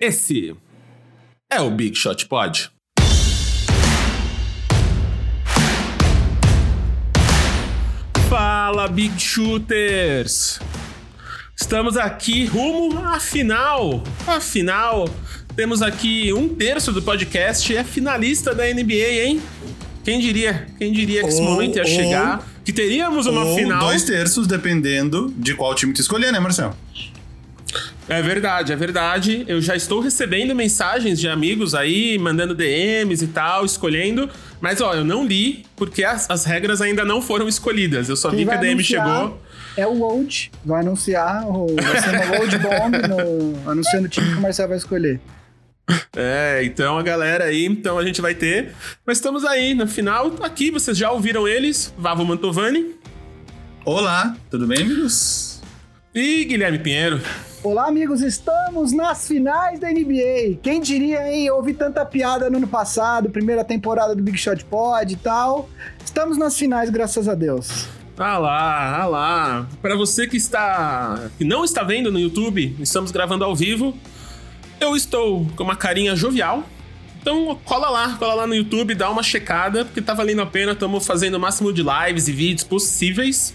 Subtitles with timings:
[0.00, 0.56] Esse
[1.50, 2.70] é o Big Shot Pod.
[8.28, 10.60] Fala, Big Shooters!
[11.56, 14.02] Estamos aqui rumo à final.
[14.26, 15.08] A final.
[15.56, 19.42] Temos aqui um terço do podcast é finalista da NBA, hein?
[20.04, 20.66] Quem diria?
[20.78, 22.46] Quem diria que esse Ou- momento ia ou- chegar?
[22.64, 23.80] Que teríamos uma Ou final.
[23.80, 26.76] dois terços, dependendo de qual time tu escolher, né, Marcelo?
[28.08, 29.44] É verdade, é verdade.
[29.46, 34.30] Eu já estou recebendo mensagens de amigos aí, mandando DMs e tal, escolhendo.
[34.60, 38.08] Mas, ó, eu não li, porque as, as regras ainda não foram escolhidas.
[38.08, 39.40] Eu só Quem vi que a DM chegou.
[39.76, 40.50] É o Old.
[40.64, 44.70] Vai anunciar, o, vai ser uma Old Bomb no, anunciando o time que o Marcelo
[44.70, 45.20] vai escolher.
[46.14, 48.74] É, então a galera aí, então a gente vai ter.
[49.06, 50.34] Mas estamos aí, na final.
[50.42, 52.94] Aqui, vocês já ouviram eles, Vavo Mantovani
[53.86, 55.62] Olá, tudo bem, amigos?
[56.14, 57.20] e Guilherme Pinheiro.
[57.60, 60.58] Olá, amigos, estamos nas finais da NBA.
[60.62, 61.50] Quem diria, hein?
[61.50, 65.68] Houve tanta piada no ano passado, primeira temporada do Big Shot Pod e tal.
[66.04, 67.88] Estamos nas finais, graças a Deus.
[68.16, 69.68] Ah lá, ah lá.
[69.82, 73.92] Para você que está que não está vendo no YouTube, estamos gravando ao vivo.
[74.80, 76.62] Eu estou com uma carinha jovial.
[77.28, 80.72] Então cola lá, cola lá no YouTube, dá uma checada, porque tá valendo a pena,
[80.72, 83.54] estamos fazendo o máximo de lives e vídeos possíveis.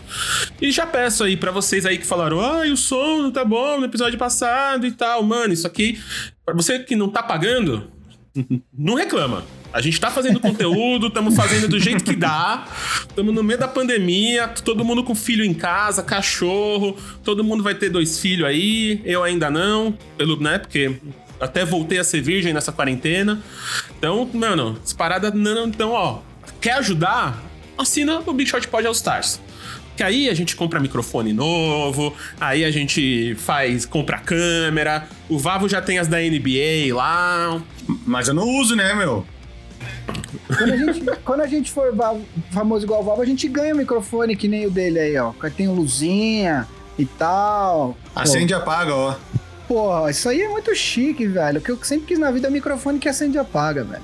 [0.62, 3.80] E já peço aí pra vocês aí que falaram: "Ai, o som não tá bom
[3.80, 5.24] no episódio passado e tal".
[5.24, 6.00] Mano, isso aqui
[6.46, 7.90] para você que não tá pagando,
[8.78, 9.44] não reclama.
[9.74, 12.68] A gente tá fazendo conteúdo, estamos fazendo do jeito que dá.
[13.10, 17.74] Estamos no meio da pandemia, todo mundo com filho em casa, cachorro, todo mundo vai
[17.74, 20.96] ter dois filhos aí, eu ainda não, pelo, né, porque
[21.40, 23.42] até voltei a ser virgem nessa quarentena.
[23.98, 26.20] Então, mano, as paradas não, então, ó,
[26.62, 27.42] quer ajudar?
[27.78, 29.40] Assina o Big Shot Pod All Stars.
[29.96, 35.70] Que aí a gente compra microfone novo, aí a gente faz, compra câmera, o Vavo
[35.70, 37.62] já tem as da NBA lá,
[38.06, 39.26] Mas eu não uso, né, meu?
[40.48, 41.94] Quando a gente, quando a gente for
[42.52, 45.32] famoso igual o Valvo, a gente ganha um microfone que nem o dele aí, ó.
[45.32, 46.68] Que Tem luzinha
[46.98, 47.98] e tal.
[48.16, 49.16] Acende e apaga, ó.
[49.68, 51.60] Pô, isso aí é muito chique, velho.
[51.60, 54.04] O que eu sempre quis na vida é microfone que acende e apaga, velho.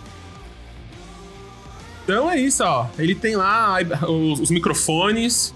[2.04, 2.88] Então é isso, ó.
[2.98, 3.78] Ele tem lá
[4.08, 5.54] os, os microfones.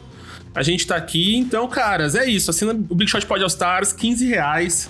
[0.53, 1.35] A gente tá aqui.
[1.35, 2.51] Então, caras, é isso.
[2.51, 4.89] Assina o Big Shot Pod All Stars, 15 reais.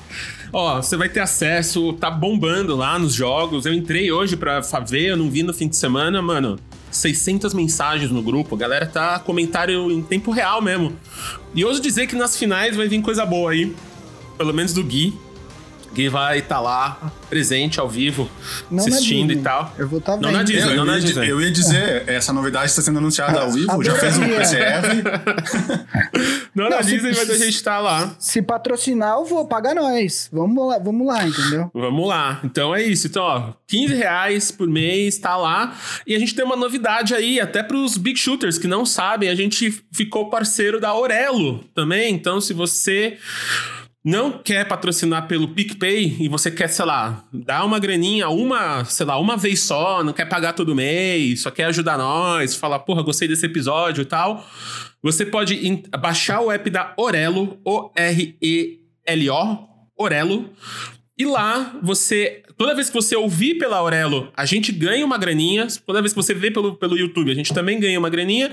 [0.52, 3.66] Ó, você vai ter acesso, tá bombando lá nos jogos.
[3.66, 6.60] Eu entrei hoje pra ver, eu não vi no fim de semana, mano.
[6.92, 8.56] 600 mensagens no grupo.
[8.56, 10.94] A galera tá comentário em tempo real mesmo.
[11.56, 13.74] E ouso dizer que nas finais vai vir coisa boa aí.
[14.38, 15.14] Pelo menos do Gui.
[15.94, 18.28] Gui vai estar lá, presente, ao vivo,
[18.72, 19.72] Não assistindo na e tal.
[19.78, 20.32] Eu vou estar Não vendo.
[20.38, 20.72] na Disney.
[20.72, 21.30] eu, não na Disney.
[21.30, 24.28] eu ia dizer, essa novidade está sendo anunciada ao vivo, já fez um.
[24.28, 25.04] PCF.
[26.56, 28.16] Não, na Não, se- Disney, mas a gente tá lá.
[28.20, 30.30] Se patrocinar, eu vou, paga nós.
[30.32, 31.70] Vamos lá, vamos lá, entendeu?
[31.74, 32.40] Vamos lá.
[32.44, 33.08] Então é isso.
[33.08, 35.76] Então, ó, 15 reais por mês, tá lá.
[36.06, 39.36] E a gente tem uma novidade aí, até pros Big Shooters que não sabem, a
[39.36, 42.14] gente ficou parceiro da Orelo também.
[42.14, 43.18] Então, se você
[44.04, 49.06] não quer patrocinar pelo PicPay e você quer, sei lá, dar uma graninha, uma, sei
[49.06, 53.02] lá, uma vez só, não quer pagar todo mês, só quer ajudar nós, falar, porra,
[53.02, 54.46] gostei desse episódio e tal,
[55.02, 55.58] você pode
[56.00, 58.88] baixar o app da Orelo, O-R-E-L-O,
[59.98, 60.50] Orelo,
[61.18, 65.68] e lá você, toda vez que você ouvir pela Aurelo, a gente ganha uma graninha.
[65.86, 68.52] Toda vez que você vê pelo, pelo YouTube, a gente também ganha uma graninha.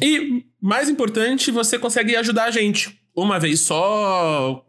[0.00, 3.01] E, mais importante, você consegue ajudar a gente.
[3.14, 4.64] Uma vez só,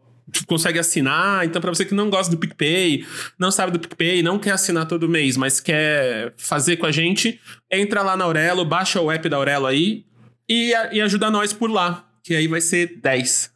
[0.46, 1.44] consegue assinar.
[1.44, 3.06] Então, para você que não gosta do PicPay,
[3.38, 7.40] não sabe do PicPay, não quer assinar todo mês, mas quer fazer com a gente,
[7.70, 10.04] entra lá na Aurelo, baixa o app da Aurelo aí
[10.48, 12.08] e, e ajuda nós por lá.
[12.22, 13.52] Que aí vai ser 10.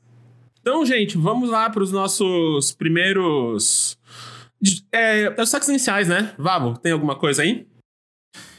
[0.60, 3.98] Então, gente, vamos lá para os nossos primeiros.
[4.92, 6.34] É, os saques iniciais, né?
[6.36, 7.66] Vavo, tem alguma coisa aí?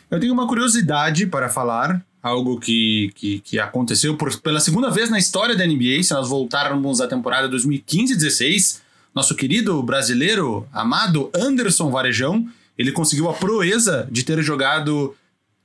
[0.09, 5.09] Eu tenho uma curiosidade para falar, algo que, que, que aconteceu por- pela segunda vez
[5.09, 8.79] na história da NBA, se nós voltarmos à temporada 2015-16,
[9.13, 12.47] nosso querido brasileiro, amado Anderson Varejão,
[12.77, 15.15] ele conseguiu a proeza de ter jogado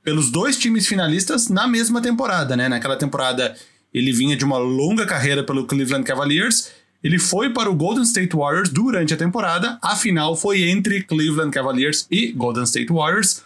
[0.03, 2.67] pelos dois times finalistas na mesma temporada, né?
[2.69, 3.55] Naquela temporada
[3.93, 6.69] ele vinha de uma longa carreira pelo Cleveland Cavaliers,
[7.03, 11.51] ele foi para o Golden State Warriors durante a temporada, a final foi entre Cleveland
[11.51, 13.43] Cavaliers e Golden State Warriors.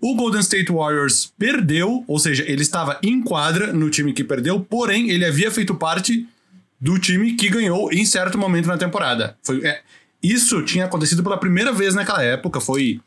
[0.00, 4.60] O Golden State Warriors perdeu, ou seja, ele estava em quadra no time que perdeu,
[4.60, 6.26] porém ele havia feito parte
[6.80, 9.36] do time que ganhou em certo momento na temporada.
[9.42, 9.80] Foi, é,
[10.22, 13.00] isso tinha acontecido pela primeira vez naquela época, foi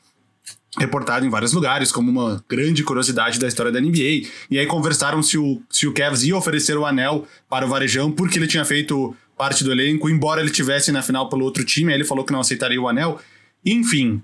[0.77, 4.27] reportado em vários lugares como uma grande curiosidade da história da NBA.
[4.50, 8.12] E aí conversaram se o, se o Cavs ia oferecer o anel para o Varejão
[8.12, 11.92] porque ele tinha feito parte do elenco, embora ele tivesse na final pelo outro time,
[11.92, 13.19] aí ele falou que não aceitaria o anel.
[13.65, 14.21] Enfim,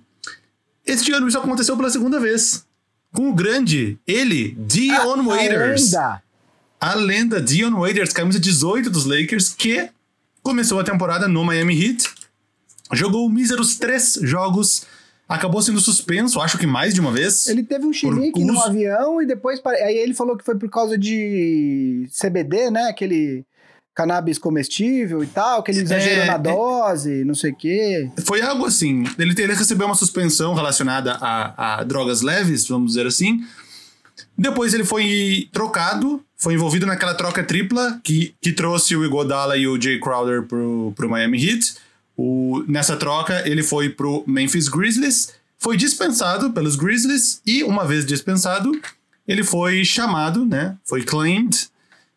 [0.86, 2.66] este ano isso aconteceu pela segunda vez.
[3.14, 5.94] Com o grande, ele, Dion Waiters.
[5.94, 6.24] A lenda.
[6.80, 9.90] A lenda Dion Waiters, camisa 18 dos Lakers, que
[10.44, 12.08] começou a temporada no Miami Heat,
[12.94, 14.86] jogou míseros três jogos,
[15.28, 17.48] acabou sendo suspenso, acho que mais de uma vez.
[17.48, 19.60] Ele teve um chilique no avião e depois.
[19.66, 22.84] Aí ele falou que foi por causa de CBD, né?
[22.90, 23.44] Aquele
[23.96, 26.38] cannabis comestível e tal, que ele exagerou É, na é.
[26.38, 28.12] dose, não sei o quê.
[28.26, 29.06] Foi algo assim.
[29.18, 33.44] Ele, ele recebeu uma suspensão relacionada a, a drogas leves, vamos dizer assim.
[34.38, 39.66] Depois ele foi trocado, foi envolvido naquela troca tripla que, que trouxe o Iguodala e
[39.66, 41.76] o Jay Crowder pro, pro Miami Heat.
[42.18, 48.06] O, nessa troca, ele foi pro Memphis Grizzlies, foi dispensado pelos Grizzlies e, uma vez
[48.06, 48.72] dispensado,
[49.26, 50.76] ele foi chamado, né?
[50.84, 51.70] Foi claimed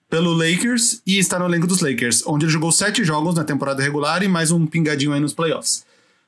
[0.08, 3.82] pelo Lakers e está no elenco dos Lakers, onde ele jogou sete jogos na temporada
[3.82, 5.84] regular e mais um pingadinho aí nos playoffs.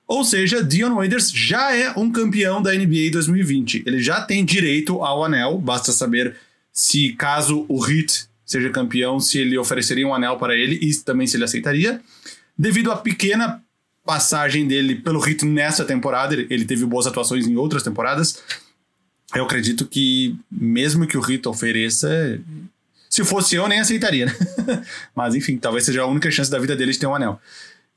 [0.06, 3.84] Ou seja, Dion Waiters já é um campeão da NBA 2020.
[3.86, 6.36] Ele já tem direito ao anel, basta saber
[6.72, 11.26] se caso o Heat seja campeão, se ele ofereceria um anel para ele e também
[11.26, 12.00] se ele aceitaria.
[12.58, 13.62] Devido à pequena
[14.04, 18.42] passagem dele pelo Heat nessa temporada, ele- teve boas atuações em outras temporadas.
[19.32, 22.40] Eu acredito que mesmo que o Heat ofereça,
[23.10, 24.32] se fosse eu, nem aceitaria, né?
[25.14, 27.38] Mas enfim, talvez seja a única chance da vida dele de ter um anel.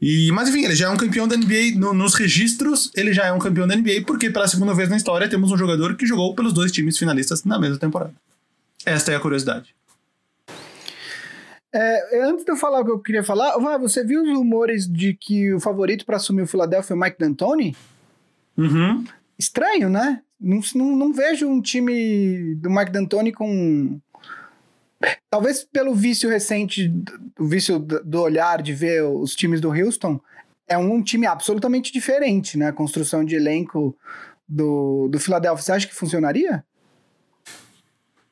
[0.01, 1.77] E, mas enfim, ele já é um campeão da NBA.
[1.77, 4.97] no- nos registros, ele já é um campeão da NBA, porque pela segunda vez na
[4.97, 8.13] história temos um jogador que jogou pelos dois times finalistas na mesma temporada.
[8.85, 9.73] Esta é a curiosidade.
[11.73, 15.13] É, antes de eu falar o que eu queria falar, você viu os rumores de
[15.13, 17.75] que o favorito para assumir o Philadelphia é o Mike D'Antoni?
[18.57, 19.05] Uhum.
[19.39, 20.21] Estranho, né?
[20.39, 23.99] Não, não, não vejo um time do Mike D'Antoni com.
[25.29, 26.93] Talvez pelo vício recente,
[27.39, 30.19] o vício do olhar de ver os times do Houston,
[30.67, 32.69] é um time absolutamente diferente, né?
[32.69, 33.97] A construção de elenco
[34.47, 35.63] do, do Philadelphia.
[35.63, 36.63] Você acha que funcionaria?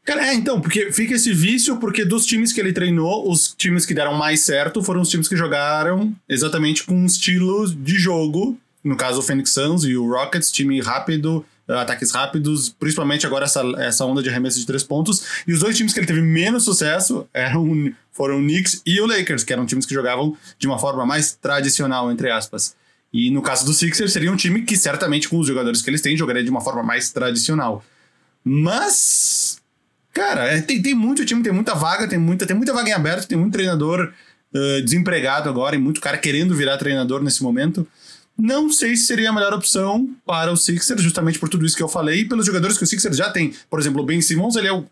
[0.03, 3.85] Cara, é, então, porque fica esse vício, porque dos times que ele treinou, os times
[3.85, 8.57] que deram mais certo foram os times que jogaram exatamente com um estilo de jogo.
[8.83, 11.45] No caso, o Phoenix Suns e o Rockets, time rápido,
[11.79, 15.43] ataques rápidos, principalmente agora essa, essa onda de arremesso de três pontos.
[15.47, 19.05] E os dois times que ele teve menos sucesso eram, foram o Knicks e o
[19.05, 22.75] Lakers, que eram times que jogavam de uma forma mais tradicional, entre aspas.
[23.13, 26.01] E no caso do Sixers, seria um time que certamente, com os jogadores que eles
[26.01, 27.83] têm, jogaria de uma forma mais tradicional.
[28.43, 29.61] Mas
[30.13, 32.93] Cara, é, tem, tem muito time, tem muita vaga, tem muita, tem muita vaga em
[32.93, 34.11] aberto, tem muito treinador
[34.53, 37.87] eh, desempregado agora e muito cara querendo virar treinador nesse momento.
[38.37, 41.83] Não sei se seria a melhor opção para o Sixers, justamente por tudo isso que
[41.83, 43.53] eu falei, e pelos jogadores que o Sixers já tem.
[43.69, 44.85] Por exemplo, o Ben Simmons, ele é o.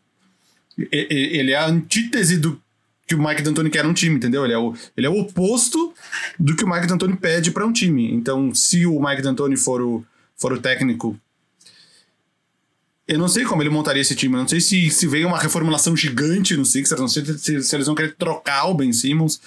[0.91, 2.62] Ele é a antítese do
[3.06, 4.45] que o Mike D'Antoni quer um time, entendeu?
[4.45, 5.94] Ele é o, ele é o oposto
[6.39, 8.13] do que o Mike D'Antoni pede para um time.
[8.13, 10.06] Então, se o Mike D'Antoni for o,
[10.38, 11.19] for o técnico
[13.09, 14.35] eu não sei como ele montaria esse time.
[14.35, 17.01] Eu não sei se, se veio uma reformulação gigante no Sixers.
[17.01, 19.42] Não sei se, se eles vão querer trocar o Ben Simmons.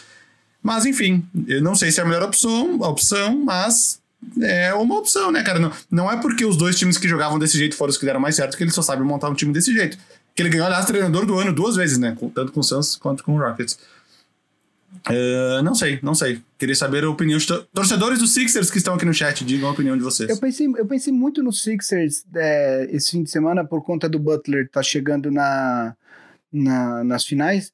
[0.63, 4.01] Mas, enfim, eu não sei se é a melhor opção, opção mas
[4.41, 5.59] é uma opção, né, cara?
[5.59, 8.21] Não, não é porque os dois times que jogavam desse jeito foram os que deram
[8.21, 9.99] mais certo que ele só sabe montar um time desse jeito.
[10.35, 12.17] Que ele ganhou, aliás, treinador do ano duas vezes, né?
[12.35, 13.79] Tanto com o Suns quanto com o Rockets.
[15.11, 16.41] Eh, não sei, não sei.
[16.59, 19.45] Queria saber a opinião to- torcedores dos Sixers que estão aqui no chat.
[19.45, 20.31] Digam a opinião de vocês.
[20.31, 24.19] Eu pensei, eu pensei muito no Sixers é, esse fim de semana por conta do
[24.19, 25.95] Butler tá chegando na,
[26.53, 27.73] na- nas finais.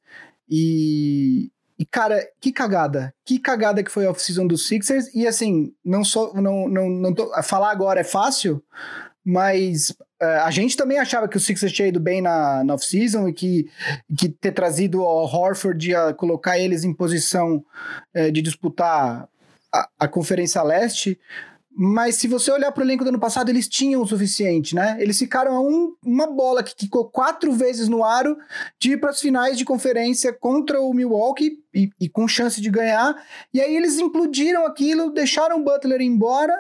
[0.48, 3.14] E, e, cara, que cagada.
[3.24, 5.14] Que cagada que foi a off-season dos Sixers.
[5.14, 6.34] E assim, não só.
[6.34, 8.60] Não, não, não tô, falar agora é fácil,
[9.24, 13.28] mas é, a gente também achava que o Sixers tinha ido bem na, na off-season
[13.28, 13.70] e que,
[14.18, 17.64] que ter trazido o Horford ia colocar eles em posição
[18.12, 19.28] é, de disputar
[19.72, 21.16] a, a Conferência Leste.
[21.80, 24.96] Mas se você olhar para o elenco do ano passado, eles tinham o suficiente, né?
[24.98, 28.36] Eles ficaram a um- uma bola que ficou quatro vezes no aro
[28.80, 32.68] de ir para as finais de conferência contra o Milwaukee e, e com chance de
[32.68, 33.14] ganhar.
[33.54, 36.52] E aí eles implodiram aquilo, deixaram o Butler embora,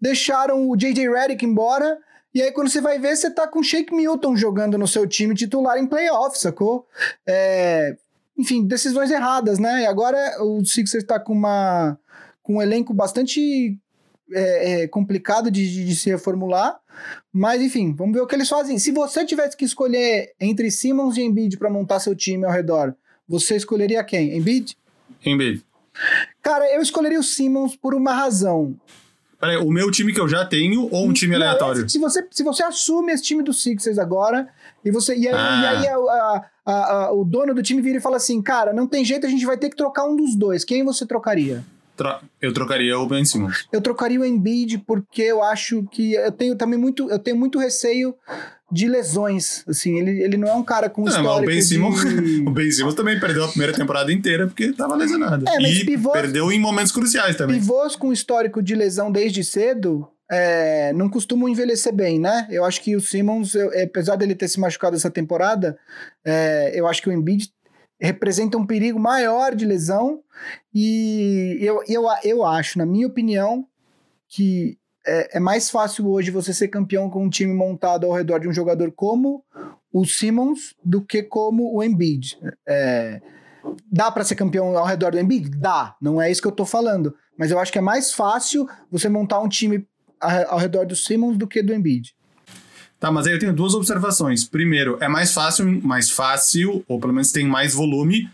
[0.00, 1.08] deixaram o J.J.
[1.08, 1.96] Redick embora.
[2.34, 5.06] E aí, quando você vai ver, você tá com o Shake Milton jogando no seu
[5.06, 6.84] time titular em playoff, sacou?
[7.24, 7.96] É,
[8.36, 9.82] enfim, decisões erradas, né?
[9.82, 11.96] E agora o Sixers tá com uma
[12.42, 13.78] com um elenco bastante
[14.32, 16.78] é, é, complicado de, de- de se reformular.
[17.32, 18.78] Mas, enfim, vamos ver o que eles fazem.
[18.78, 22.94] Se você tivesse que escolher entre Simmons e Embiid para montar seu time ao redor,
[23.28, 24.36] você escolheria quem?
[24.36, 24.76] Embiid?
[25.24, 25.62] Embiid.
[26.42, 28.74] Cara, eu escolheria o Simmons por uma razão.
[29.38, 31.82] Peraí, o meu time que eu já tenho ou um time Não, aleatório?
[31.84, 34.48] esse- se, você, se você assume esse time do Sixers agora,
[34.82, 35.60] e você e aí, Ah.
[35.60, 38.72] e aí a- a- a- a- o dono do time vira e fala assim: cara,
[38.72, 40.64] não tem jeito, a gente vai ter que trocar um dos dois.
[40.64, 41.62] Quem você trocaria?
[41.96, 43.66] Tro- Eu trocaria o Ben Simmons.
[43.72, 47.58] Eu trocaria o Embiid porque eu acho que eu tenho também muito, eu tenho muito
[47.58, 48.14] receio
[48.70, 49.64] de lesões.
[49.68, 52.40] Assim, ele, ele não é um cara com Não, mas o histórico Ben Simmons, de...
[52.46, 55.48] o Ben Simmons também perdeu a primeira temporada inteira porque tava lesionado.
[55.48, 57.58] É, mas e pivôs- perdeu em momentos cruciais também.
[57.58, 62.48] Pivôs com histórico de lesão desde cedo é, não costumam envelhecer bem, né?
[62.50, 65.78] Eu acho que o Simmons, eu- é, apesar dele ter se machucado essa temporada,
[66.24, 67.48] é, eu acho que o Embiid
[68.00, 70.22] representa um perigo maior de lesão
[70.72, 73.66] e eu, eu, eu acho, na minha opinião,
[74.28, 78.40] que é, é mais fácil hoje você ser campeão com um time montado ao redor
[78.40, 79.44] de um jogador como
[79.92, 82.38] o Simmons do que como o Embiid.
[82.66, 83.20] É,
[83.90, 85.50] dá para ser campeão ao redor do Embiid?
[85.58, 87.14] Dá, não é isso que eu tô falando.
[87.38, 89.86] Mas eu acho que é mais fácil você montar um time
[90.20, 92.15] ao redor do Simmons do que do Embiid.
[92.98, 94.44] Tá, mas aí eu tenho duas observações.
[94.44, 98.30] Primeiro, é mais fácil, mais fácil, ou pelo menos tem mais volume,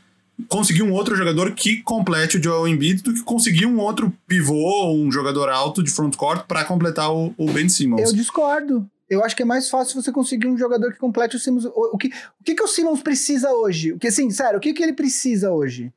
[0.49, 4.93] conseguir um outro jogador que complete o Joel Embiid do que conseguir um outro pivô
[4.93, 8.03] um jogador alto de frontcourt para completar o, o Ben Simmons.
[8.03, 8.89] Eu discordo.
[9.11, 11.67] Eu acho que é mais fácil você conseguir um jogador que complete o Simmons.
[11.67, 13.93] O, o que, o que, que o Simmons precisa hoje?
[13.93, 15.93] O que, assim, sério, o que, que ele precisa hoje?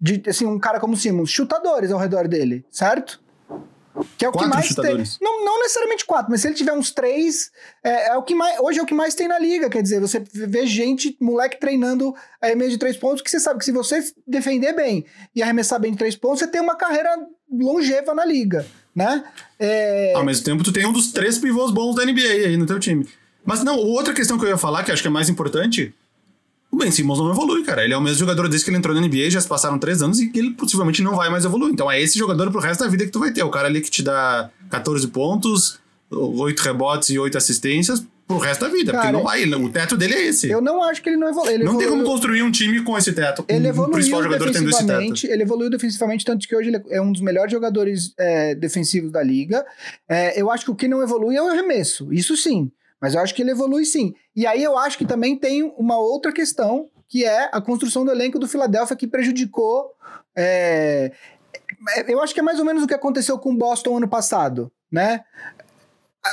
[0.00, 3.20] De, assim, um cara como o Simmons, chutadores ao redor dele, certo?
[4.18, 5.16] Que é o Quatro que mais chutadores.
[5.18, 5.26] tem.
[5.28, 7.50] Não, não necessariamente quatro, mas se ele tiver uns três,
[7.82, 8.58] é, é o que mais.
[8.60, 9.68] Hoje é o que mais tem na liga.
[9.70, 13.64] Quer dizer, você vê gente, moleque treinando arremesso de três pontos, que você sabe que
[13.64, 17.10] se você defender bem e arremessar bem de três pontos, você tem uma carreira
[17.50, 19.24] longeva na liga, né?
[19.58, 22.66] É, Ao mesmo tempo, tu tem um dos três pivôs bons da NBA aí no
[22.66, 23.08] teu time.
[23.44, 25.94] Mas não, outra questão que eu ia falar, que acho que é mais importante,
[26.70, 27.84] o Ben Simmons não evolui, cara.
[27.84, 30.02] Ele é o mesmo jogador desde que ele entrou na NBA, já se passaram três
[30.02, 31.72] anos e ele possivelmente não vai mais evoluir.
[31.72, 33.42] Então é esse jogador pro resto da vida que tu vai ter.
[33.42, 35.78] O cara ali que te dá 14 pontos,
[36.10, 38.90] 8 rebotes e 8 assistências pro resto da vida.
[38.92, 40.50] porque Cara, não vai, ele- o teto dele é esse.
[40.50, 42.06] Eu não acho que ele não evolu ele não tem como evoluiu.
[42.12, 43.44] construir um time com esse teto.
[43.48, 44.86] Ele evoluiu principal jogador tendo esse teto.
[44.88, 49.12] defensivamente, ele evoluiu defensivamente, tanto que hoje ele é um dos melhores jogadores é, defensivos
[49.12, 49.64] da liga.
[50.08, 52.70] É, eu acho que o que não evolui é o arremesso, isso sim.
[53.06, 54.12] Mas eu acho que ele evolui sim.
[54.34, 58.10] E aí eu acho que também tem uma outra questão, que é a construção do
[58.10, 59.92] elenco do Philadelphia, que prejudicou.
[60.36, 61.12] é,
[62.08, 64.72] eu acho que é mais ou menos o que aconteceu com o Boston ano passado,
[64.90, 65.20] né?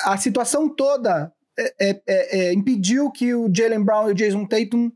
[0.03, 1.31] A, situação toda
[1.79, 4.91] é, é, impediu que o Jalen Brown e o Jason Tatum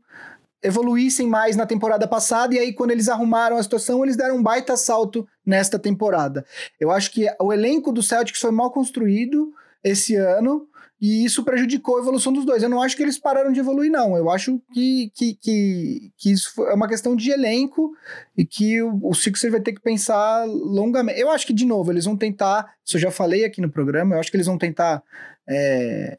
[0.60, 4.42] evoluíssem mais na temporada passada, e aí quando eles arrumaram a situação, eles deram um
[4.42, 6.44] baita salto nesta temporada.
[6.80, 9.52] Eu acho que o elenco do Celtics foi mal construído
[9.84, 10.66] esse ano,
[11.00, 12.62] e isso prejudicou a evolução dos dois.
[12.62, 14.16] Eu não acho que eles pararam de evoluir, não.
[14.16, 17.92] Eu acho que, que, que, que isso é uma questão de elenco
[18.36, 21.20] e que o, o Sixers vai ter que pensar longamente.
[21.20, 24.16] Eu acho que, de novo, eles vão tentar, isso eu já falei aqui no programa,
[24.16, 25.00] eu acho que eles vão tentar
[25.48, 26.18] é,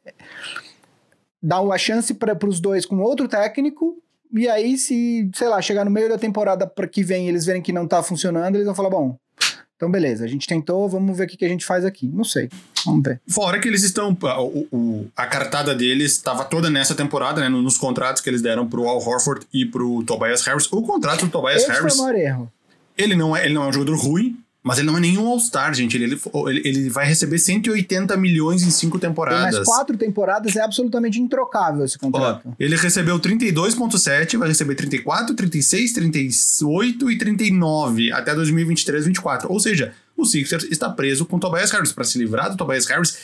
[1.43, 4.01] dar uma chance para os dois com outro técnico.
[4.31, 7.61] E aí, se, sei lá, chegar no meio da temporada para que vem eles verem
[7.61, 9.17] que não tá funcionando, eles vão falar: bom,
[9.79, 12.05] então beleza, a gente tentou, vamos ver o que, a gente faz aqui.
[12.05, 12.49] Não sei,
[12.85, 13.21] vamos ver.
[13.29, 14.15] Fora que eles estão.
[14.23, 17.47] A, o- o- a cartada deles estava toda nessa temporada, né?
[17.47, 20.67] Nos contratos que eles deram pro Al Horford e pro Tobias Harris.
[20.69, 22.51] O contrato do Tobias Esse Harris, foi o maior erro.
[22.97, 25.73] ele não, é, ele não é um jogador ruim, mas ele não é nenhum All-Star,
[25.73, 25.95] gente.
[25.95, 26.05] Ele,
[26.45, 29.55] ele, ele- vai receber 180 milhões em cinco Tem temporadas.
[29.55, 32.53] mais quatro temporadas, é absolutamente introcável esse Ó, contrato.
[32.59, 39.51] ele recebeu 32,7, vai receber 34, 36, 38 e 39 até 2023, 24.
[39.51, 41.91] Ou seja, o Sixers está preso com o Tobias Harris.
[41.91, 43.17] Para se livrar do Tobias Harris,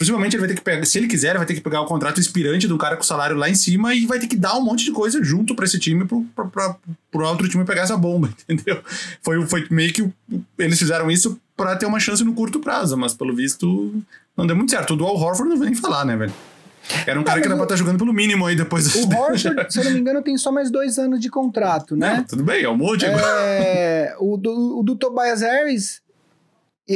[0.00, 1.84] possivelmente ele vai ter que pegar, se ele quiser, ele vai ter que pegar o
[1.84, 4.56] contrato expirante do cara com o salário lá em cima e vai ter que dar
[4.56, 6.76] um monte de coisa junto para esse time, pro, pra, pra,
[7.10, 8.82] pro outro time pegar essa bomba, entendeu?
[9.22, 10.10] Foi, foi meio que
[10.58, 14.02] eles fizeram isso para ter uma chance no curto prazo, mas pelo visto
[14.34, 14.94] não deu muito certo.
[14.94, 16.32] O do Al Horford não vou nem falar, né, velho?
[17.06, 19.70] Era um cara mas que era pra estar jogando pelo mínimo aí depois O Horford,
[19.70, 22.24] se eu não me engano, tem só mais dois anos de contrato, Não, né?
[22.26, 23.26] tudo bem, é um monte agora.
[23.26, 26.00] É, o, do, o do Tobias Harris,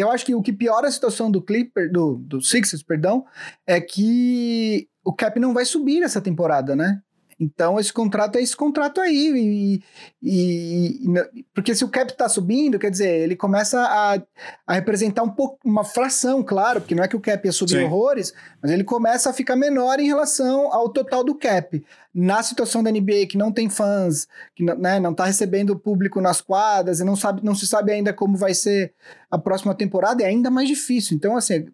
[0.00, 3.24] eu acho que o que piora a situação do Clipper, do, do Sixers, perdão,
[3.66, 7.00] é que o cap não vai subir essa temporada, né?
[7.38, 9.82] Então esse contrato é esse contrato aí.
[10.22, 14.22] E, e- porque se o cap tá subindo, quer dizer, ele começa a,
[14.66, 17.78] a representar um pouco, uma fração, claro, porque não é que o cap ia subir
[17.78, 17.84] Sim.
[17.84, 21.84] horrores, mas ele começa a ficar menor em relação ao total do cap.
[22.14, 26.20] Na situação da NBA que não tem fãs, que não- né, não tá recebendo público
[26.20, 28.92] nas quadras e não, sabe, não se sabe ainda como vai ser
[29.30, 31.16] a próxima temporada, é ainda mais difícil.
[31.16, 31.66] Então, assim,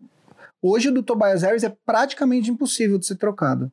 [0.62, 3.70] hoje o do Tobias Harris é praticamente impossível de ser trocado.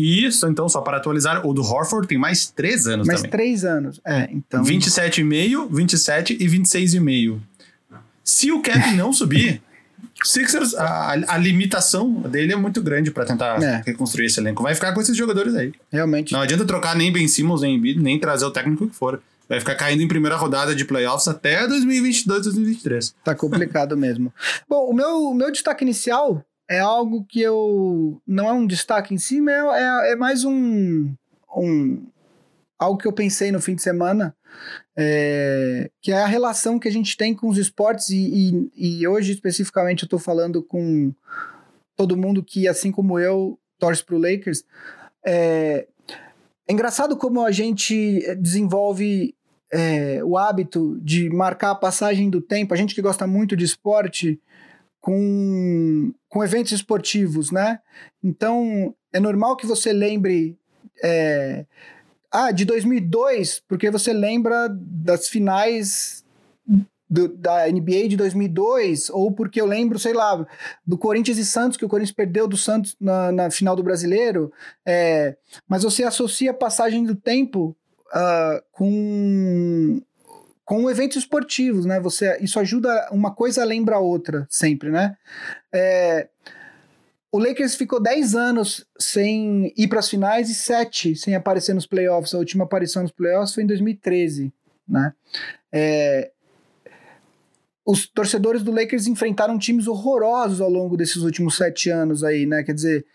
[0.00, 3.30] Isso, então, só para atualizar, o do Horford tem mais três anos Mais também.
[3.32, 4.00] três anos.
[4.06, 4.62] É, então.
[4.62, 7.38] 27,5, 27 e 26,5.
[8.22, 9.60] Se o Kevin não subir,
[10.24, 13.82] Sixers, a, a limitação dele é muito grande para tentar É.
[13.86, 14.62] reconstruir esse elenco.
[14.62, 15.72] Vai ficar com esses jogadores aí.
[15.90, 16.32] Realmente.
[16.32, 19.20] Não adianta trocar nem Ben Simmons, nem Embiid, nem trazer o técnico que for.
[19.48, 23.14] Vai ficar caindo em primeira rodada de playoffs até 2022, 2023.
[23.24, 24.32] Tá complicado mesmo.
[24.68, 28.20] Bom, o meu, o meu destaque inicial é algo que eu.
[28.26, 31.14] Não é um destaque em si, mas é, é mais um,
[31.56, 32.06] um.
[32.78, 34.36] Algo que eu pensei no fim de semana.
[34.96, 39.08] é, que é a relação que a gente tem com os esportes, e, e, e
[39.08, 41.12] hoje especificamente eu tô falando com
[41.96, 44.64] todo mundo que, assim como eu, torce pro Lakers.
[45.24, 45.86] É,
[46.66, 49.34] é engraçado como a gente desenvolve
[49.72, 53.64] é, o hábito de marcar a passagem do tempo, a gente que gosta muito de
[53.64, 54.40] esporte,
[55.00, 57.80] com, com eventos esportivos, né?
[58.22, 60.56] Então, é normal que você lembre.
[61.02, 61.64] é,
[62.30, 66.24] ah, de 2002, porque você lembra das finais
[67.08, 70.44] do- da NBA de 2002, ou porque eu lembro, sei lá,
[70.86, 74.52] do Corinthians e Santos, que o Corinthians perdeu do Santos na, na final do Brasileiro.
[74.86, 77.74] É, mas você associa a passagem do tempo
[78.12, 80.00] ah, com
[80.68, 81.98] com eventos esportivos, né?
[81.98, 85.16] Você, isso ajuda uma coisa lembra a outra sempre, né?
[85.74, 86.28] É,
[87.32, 91.86] o Lakers ficou 10 anos sem ir para as finais e 7 sem aparecer nos
[91.86, 92.34] playoffs.
[92.34, 94.52] A última aparição nos playoffs foi em 2013,
[94.86, 95.14] né?
[95.72, 96.32] É,
[97.82, 102.62] os torcedores do Lakers enfrentaram times horrorosos ao longo desses últimos sete anos aí, né?
[102.62, 103.06] Quer dizer,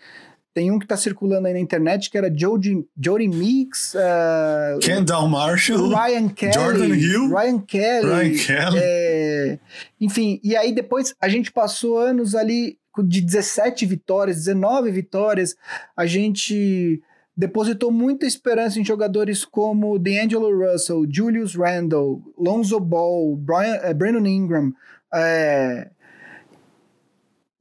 [0.53, 5.27] tem um que tá circulando aí na internet que era Jody, Jody Meeks, uh, Kendall
[5.27, 8.79] Marshall, Ryan Kelly, Jordan Hill, Ryan Kelly, Ryan Kelly.
[8.81, 9.59] é,
[9.99, 15.55] enfim, e aí depois a gente passou anos ali de 17 vitórias, 19 vitórias,
[15.97, 17.01] a gente
[17.35, 24.27] depositou muita esperança em jogadores como D'Angelo Russell, Julius Randle, Lonzo Ball, Brian, eh, Brandon
[24.27, 24.73] Ingram,
[25.11, 25.89] é,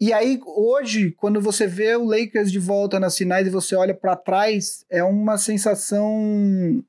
[0.03, 3.95] e aí, hoje, quando você vê o Lakers de volta nas finais e você olha
[3.95, 6.83] para trás, é uma sensação.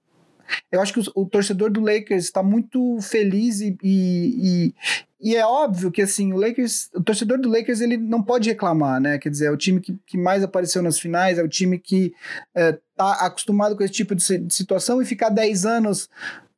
[0.71, 4.73] Eu acho que o, o torcedor do Lakers está muito feliz e, e,
[5.21, 8.99] e, é óbvio que assim o Lakers, o torcedor do Lakers ele não pode reclamar,
[8.99, 9.19] né?
[9.19, 12.15] Quer dizer, é o time que, que mais apareceu nas finais, é o time que
[12.55, 16.09] é, acostumado com esse tipo de, si- de situação e ficar 10 anos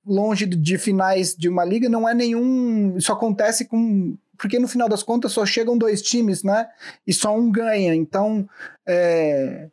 [0.06, 2.96] longe de finais de uma liga não é nenhum.
[2.96, 4.16] Isso acontece com.
[4.38, 6.68] Porque no final das contas só chegam dois times, né?
[7.06, 7.94] E só um ganha.
[7.96, 8.48] Então,
[8.86, 9.68] é,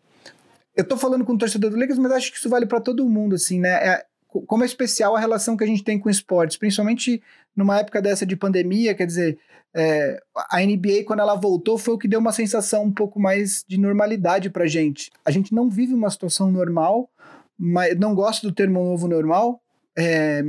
[0.76, 3.08] eu tô falando com o torcedor do Lakers, mas acho que isso vale para todo
[3.08, 3.70] mundo, assim, né?
[3.70, 7.22] É, co- como é especial a relação que a gente tem com esportes, principalmente
[7.54, 9.38] numa época dessa de pandemia, quer dizer,
[9.74, 10.20] é,
[10.50, 13.78] a NBA, quando ela voltou, foi o que deu uma sensação um pouco mais de
[13.78, 15.10] normalidade pra gente.
[15.24, 17.10] A gente não vive uma situação normal,
[17.58, 19.60] mas não gosto do termo novo normal,
[19.96, 20.42] é,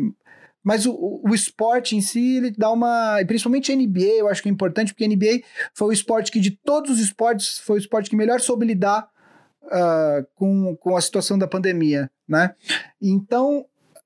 [0.63, 3.17] mas o, o- esporte em si, ele dá uma.
[3.27, 5.41] Principalmente a NBA, eu acho que é importante, porque a NBA
[5.73, 9.07] foi o esporte que, de todos os esportes, foi o esporte que melhor soube lidar
[9.71, 12.53] ah, com, com a situação da pandemia, né?
[13.01, 13.65] Então,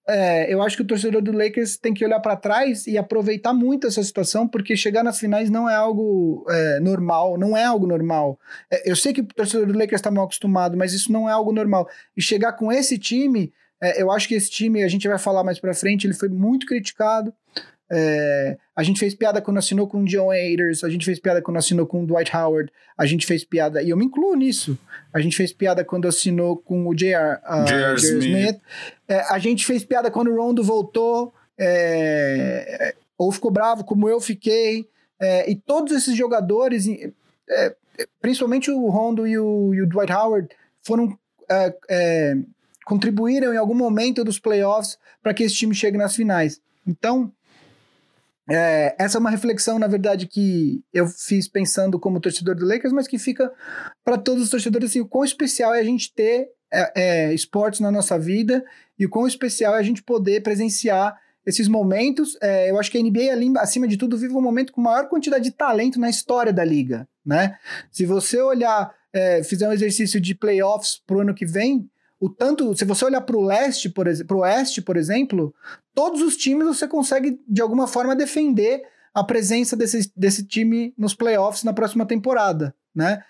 [0.10, 3.54] é, eu acho que o torcedor do Lakers tem que olhar para trás e aproveitar
[3.54, 7.86] muito essa situação, porque chegar nas finais não é algo é, normal, não é algo
[7.86, 8.40] normal.
[8.72, 11.34] É, eu sei que o torcedor do Lakers está mal acostumado, mas isso não é
[11.34, 11.88] algo normal.
[12.16, 15.44] E chegar com esse time, é, eu acho que esse time, a gente vai falar
[15.44, 17.34] mais para frente, ele foi muito criticado.
[17.90, 21.42] É, a gente fez piada quando assinou com o John Ayers, a gente fez piada
[21.42, 24.78] quando assinou com o Dwight Howard, a gente fez piada, e eu me incluo nisso,
[25.14, 27.38] a gente fez piada quando assinou com o J.R.
[27.38, 27.96] uh.
[27.96, 28.24] Smith.
[28.24, 28.62] Smith,
[29.08, 34.20] É, a gente fez piada quando o Rondo voltou, é, ou ficou bravo, como eu
[34.20, 36.88] fiquei, é, e todos esses jogadores,
[37.50, 37.76] é,
[38.22, 40.50] principalmente o Rondo e o, e o Dwight Howard,
[40.84, 41.18] foram
[41.50, 42.36] é,
[42.88, 46.62] contribuíram em algum momento dos playoffs para que esse time chegue nas finais.
[46.88, 47.32] Então,
[48.50, 52.94] é, essa é uma reflexão, na verdade, que eu fiz pensando como torcedor do Lakers,
[52.94, 53.52] mas que fica
[54.06, 57.82] para todos os torcedores assim, o quão especial é a gente ter é, é, esportes
[57.82, 58.64] na nossa vida
[58.98, 61.14] e o quão especial é a gente poder presenciar
[61.46, 62.38] esses momentos.
[62.42, 65.44] É, eu acho que a NBA, acima de tudo, vive um momento com maior quantidade
[65.44, 67.58] de talento na história da liga, né?
[67.92, 71.90] Se você olhar, é, fizer um exercício de playoffs pro ano que vem,
[72.20, 75.54] o tanto, se você olhar para o leste, por pro oeste, por exemplo,
[75.94, 81.14] todos os times você consegue de alguma forma defender a presença desse, desse time nos
[81.14, 83.24] playoffs na próxima temporada, né?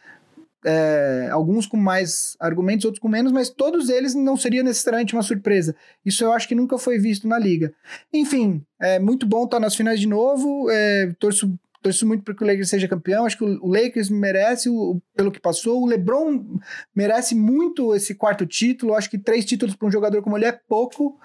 [0.66, 5.24] É, alguns com mais argumentos, outros com menos, mas todos eles não seria necessariamente uma
[5.24, 5.76] surpresa.
[6.04, 7.74] Isso eu acho que nunca foi visto na liga.
[8.12, 10.70] Enfim, é muito bom estar nas finais de novo.
[10.70, 13.26] É, torço torço muito para que o Lakers seja campeão.
[13.26, 15.82] Acho que o Lakers merece, o, pelo que passou.
[15.82, 16.60] O LeBron
[16.96, 18.94] merece muito esse quarto título.
[18.94, 21.20] Acho que três títulos para um jogador como ele é pouco.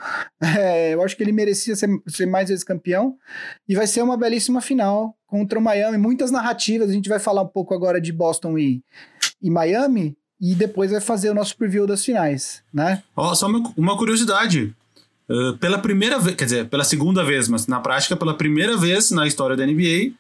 [0.59, 3.17] É, eu acho que ele merecia ser, ser mais vezes campeão.
[3.69, 5.97] E vai ser uma belíssima final contra o Miami.
[5.97, 6.91] Muitas narrativas.
[6.91, 8.83] A gente vai falar um pouco agora de Boston e,
[9.41, 10.17] e Miami.
[10.41, 13.03] E depois vai fazer o nosso preview das finais, né?
[13.17, 14.75] Ó, só uma, uma curiosidade.
[15.31, 19.11] Uh, pela primeira vez, quer dizer, pela segunda vez, mas na prática, pela primeira vez
[19.13, 20.13] na história da NBA,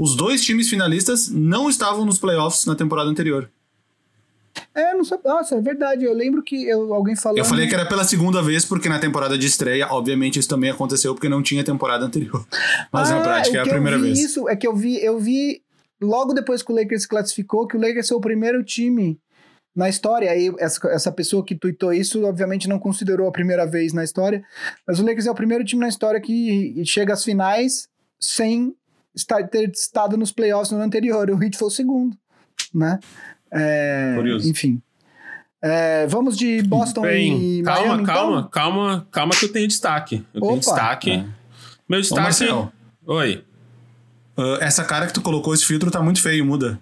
[0.00, 3.50] os dois times finalistas não estavam nos playoffs na temporada anterior.
[4.74, 5.30] É, não sabia.
[5.30, 6.06] Nossa, é verdade.
[6.06, 7.36] Eu lembro que eu, alguém falou.
[7.36, 10.70] Eu falei que era pela segunda vez, porque na temporada de estreia, obviamente, isso também
[10.70, 12.46] aconteceu porque não tinha temporada anterior.
[12.90, 14.18] Mas ah, na prática é a primeira vez.
[14.18, 15.60] Isso é que eu vi, eu vi
[16.00, 19.20] logo depois que o Lakers se classificou, que o Lakers foi o primeiro time
[19.76, 20.30] na história.
[20.30, 24.42] Aí essa, essa pessoa que tuitou isso, obviamente, não considerou a primeira vez na história,
[24.88, 27.86] mas o Lakers é o primeiro time na história que chega às finais
[28.18, 28.74] sem
[29.14, 31.30] estar, ter estado nos playoffs no ano anterior.
[31.30, 32.16] O Heat foi o segundo,
[32.74, 32.98] né?
[33.52, 34.48] É, Curioso.
[34.48, 34.80] Enfim.
[35.62, 38.50] É, vamos de Boston Bem, e calma, Miami, calma, então?
[38.50, 40.24] calma, calma que eu tenho destaque.
[40.32, 40.48] Eu Opa.
[40.48, 41.10] tenho destaque.
[41.10, 41.24] É.
[41.88, 42.22] Meu Ô, destaque.
[42.22, 42.72] Marcel,
[43.04, 43.44] Oi.
[44.38, 46.80] uh, essa cara que tu colocou, esse filtro tá muito feio, muda.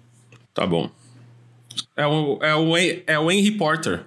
[0.53, 0.89] Tá bom.
[1.95, 4.05] É o, é o, é o Henry Porter.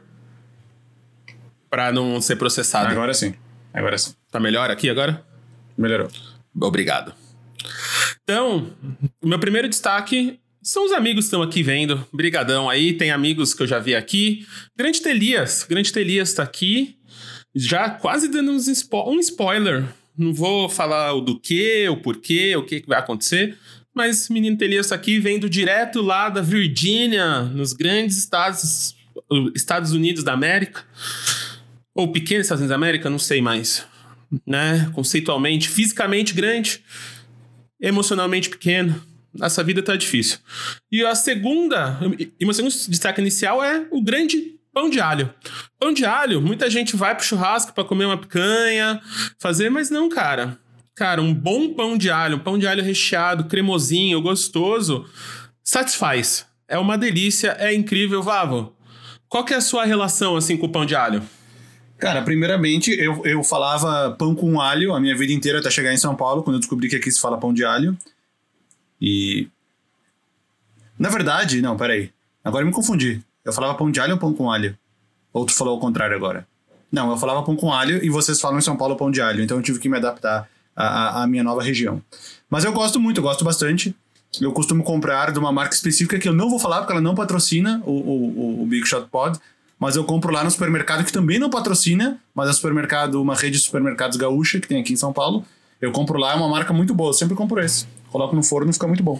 [1.69, 2.91] Pra não ser processado.
[2.91, 3.35] Agora sim.
[3.73, 4.15] Agora sim.
[4.31, 5.23] Tá melhor aqui agora?
[5.77, 6.09] Melhorou.
[6.61, 7.15] Obrigado.
[8.33, 8.73] Então,
[9.21, 12.03] o meu primeiro destaque são os amigos que estão aqui vendo.
[12.11, 14.47] Brigadão aí, tem amigos que eu já vi aqui.
[14.75, 16.97] Grande Telias, Grande Telias tá aqui,
[17.55, 19.85] já quase dando spo um spoiler.
[20.17, 23.59] Não vou falar o do que, o porquê, o que, vai acontecer,
[23.95, 28.97] mas o menino Telias tá aqui, vendo direto lá da Virgínia, nos grandes estados,
[29.55, 30.83] Estados Unidos da América.
[31.95, 33.87] Ou pequenos Estados Unidos da América, não sei mais.
[34.47, 34.91] Né?
[34.95, 36.83] Conceitualmente, fisicamente grande
[37.83, 39.03] emocionalmente pequeno.
[39.41, 40.39] Essa vida tá difícil.
[40.91, 41.99] E a segunda,
[42.39, 45.33] e meu segundo destaque inicial é o grande pão de alho.
[45.79, 49.01] Pão de alho, muita gente vai pro churrasco para comer uma picanha,
[49.41, 50.59] fazer, mas não, cara.
[50.95, 55.07] Cara, um bom pão de alho, um pão de alho recheado, cremosinho, gostoso,
[55.65, 56.47] satisfaz.
[56.69, 58.77] É uma delícia, é incrível, Vavo.
[59.29, 61.23] Qual que é a sua relação assim com o pão de alho?
[62.03, 65.97] Cara, primeiramente, eu, eu falava pão com alho a minha vida inteira até chegar em
[65.97, 67.97] São Paulo, quando eu descobri que aqui se fala pão de alho.
[69.01, 69.47] E.
[70.99, 72.11] Na verdade, não, peraí.
[72.43, 73.23] Agora eu me confundi.
[73.45, 74.77] Eu falava pão de alho ou pão com alho?
[75.33, 76.45] Ou tu falou ao contrário agora?
[76.91, 79.41] Não, eu falava pão com alho e vocês falam em São Paulo pão de alho,
[79.41, 82.03] então eu tive que me adaptar à, à minha nova região.
[82.51, 83.95] Mas eu gosto muito, eu gosto bastante.
[84.41, 87.15] Eu costumo comprar de uma marca específica que eu não vou falar porque ela não
[87.15, 89.39] patrocina o, o, o Big Shot Pod,
[89.83, 93.59] mas eu compro lá no supermercado que também não patrocina, mas é supermercado, uma rede
[93.59, 95.45] de supermercados gaúcha que tem aqui em São Paulo.
[95.81, 97.85] Eu compro lá, é uma marca muito boa, eu sempre compro esse.
[98.09, 99.19] Coloco no forno e fica muito bom.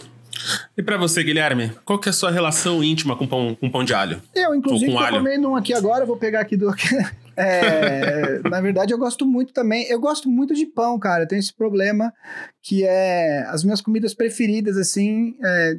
[0.77, 3.83] E pra você, Guilherme, qual que é a sua relação íntima com pão, com pão
[3.83, 4.21] de alho?
[4.33, 5.17] Eu, inclusive, Ou com tô alho?
[5.17, 6.73] comendo um aqui agora, vou pegar aqui do.
[7.35, 9.89] É, na verdade, eu gosto muito também.
[9.89, 11.23] Eu gosto muito de pão, cara.
[11.23, 12.13] Eu tenho esse problema
[12.61, 15.35] que é as minhas comidas preferidas, assim.
[15.43, 15.77] é,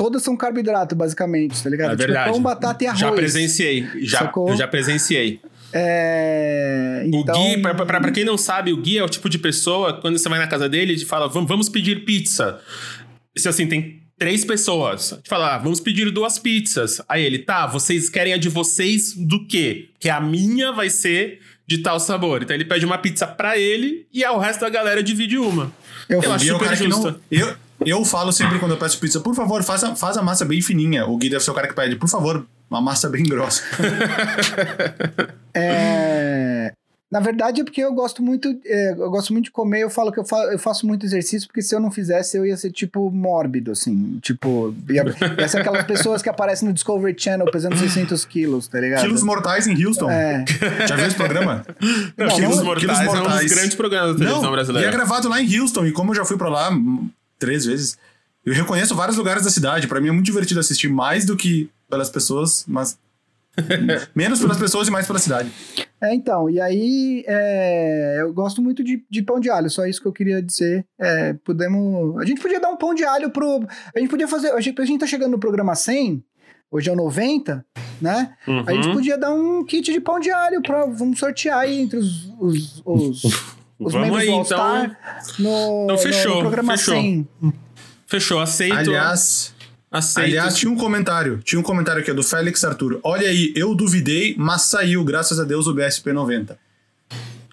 [0.00, 1.88] todas são carboidrato, basicamente, tá ligado?
[1.90, 2.30] É Tipo, verdade.
[2.32, 3.00] pão, batata e arroz.
[3.00, 3.86] Já presenciei.
[4.00, 4.48] Já, Sacou?
[4.48, 5.40] eu já presenciei.
[5.72, 9.28] É, então, O Gui, pra, pra, pra quem não sabe, o Gui é o tipo
[9.28, 12.58] de pessoa, quando você vai na casa dele, ele fala, vamos, pedir pizza.
[13.36, 15.12] Se assim, tem três pessoas.
[15.12, 17.02] A gente fala, ah, vamos pedir duas pizzas.
[17.06, 19.90] Aí ele, tá, vocês querem a de vocês do quê?
[20.00, 22.42] Que a minha vai ser de tal sabor.
[22.42, 25.70] Então ele pede uma pizza pra ele e o resto da galera divide uma.
[26.08, 27.10] Eu, Eu acho é super justo.
[27.12, 27.20] não.
[27.30, 30.44] Eu, eu falo sempre quando eu peço pizza, por favor, faz a, faz a massa
[30.44, 31.06] bem fininha.
[31.06, 33.62] O Gui deve ser o cara que pede, por favor, uma massa bem grossa.
[35.52, 36.72] É,
[37.10, 40.12] Na verdade é porque eu gosto muito, é, eu gosto muito de comer, eu falo
[40.12, 42.70] que eu, fa eu faço muito exercício, porque se eu não fizesse eu ia ser
[42.70, 45.04] tipo mórbido, assim, tipo, ia,
[45.38, 49.00] ia ser aquelas pessoas que aparecem no Discovery Channel pesando 600 quilos, tá ligado?
[49.02, 50.08] Quilos Mortais em Houston.
[50.08, 50.44] É,
[50.86, 51.64] Já viu esse programa?
[52.16, 53.52] Não, Não, Quilos não, Mortais Quilos é um dos Mortais.
[53.52, 54.90] grandes programas da televisão Não, e é brasileira.
[54.92, 56.70] gravado lá em Houston, e como eu já fui pra lá
[57.40, 57.98] três vezes,
[58.44, 59.88] eu reconheço vários lugares da cidade.
[59.88, 62.96] Pra mim é muito divertido assistir, mais do que pelas pessoas, mas
[64.14, 65.50] menos pelas pessoas e mais pela cidade.
[66.00, 70.00] é, então, e aí é, eu gosto muito de, de pão de alho, só isso
[70.00, 70.86] que eu queria dizer.
[70.98, 74.52] É, podemos, a gente podia dar um pão de alho pro, a gente podia fazer,
[74.52, 76.22] a gente, a gente tá chegando no programa 100,
[76.70, 77.64] hoje é o 90,
[78.00, 78.34] né?
[78.46, 78.64] Uhum.
[78.66, 81.98] A gente podia dar um kit de pão de alho para vamos sortear aí entre
[81.98, 84.58] os, os, os, os Vamos membros aí, do All então.
[84.58, 86.94] Star no, Então fechou, no, programa fechou.
[86.94, 87.28] 100.
[88.06, 88.74] Fechou, aceito.
[88.76, 89.54] Aliás,
[89.90, 90.26] aceito.
[90.26, 91.40] aliás, tinha um comentário.
[91.44, 93.00] Tinha um comentário aqui do Félix Arturo.
[93.02, 96.58] Olha aí, eu duvidei, mas saiu, graças a Deus, o BSP 90.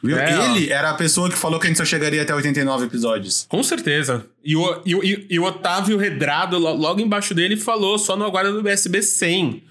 [0.03, 0.17] Viu?
[0.17, 0.55] É, ó.
[0.55, 3.45] Ele era a pessoa que falou que a gente só chegaria até 89 episódios.
[3.49, 4.25] Com certeza.
[4.43, 8.15] E o, e, o- e- e o Otávio Redrado, lo- logo embaixo dele, falou só
[8.15, 9.63] no aguardo do BSB 100.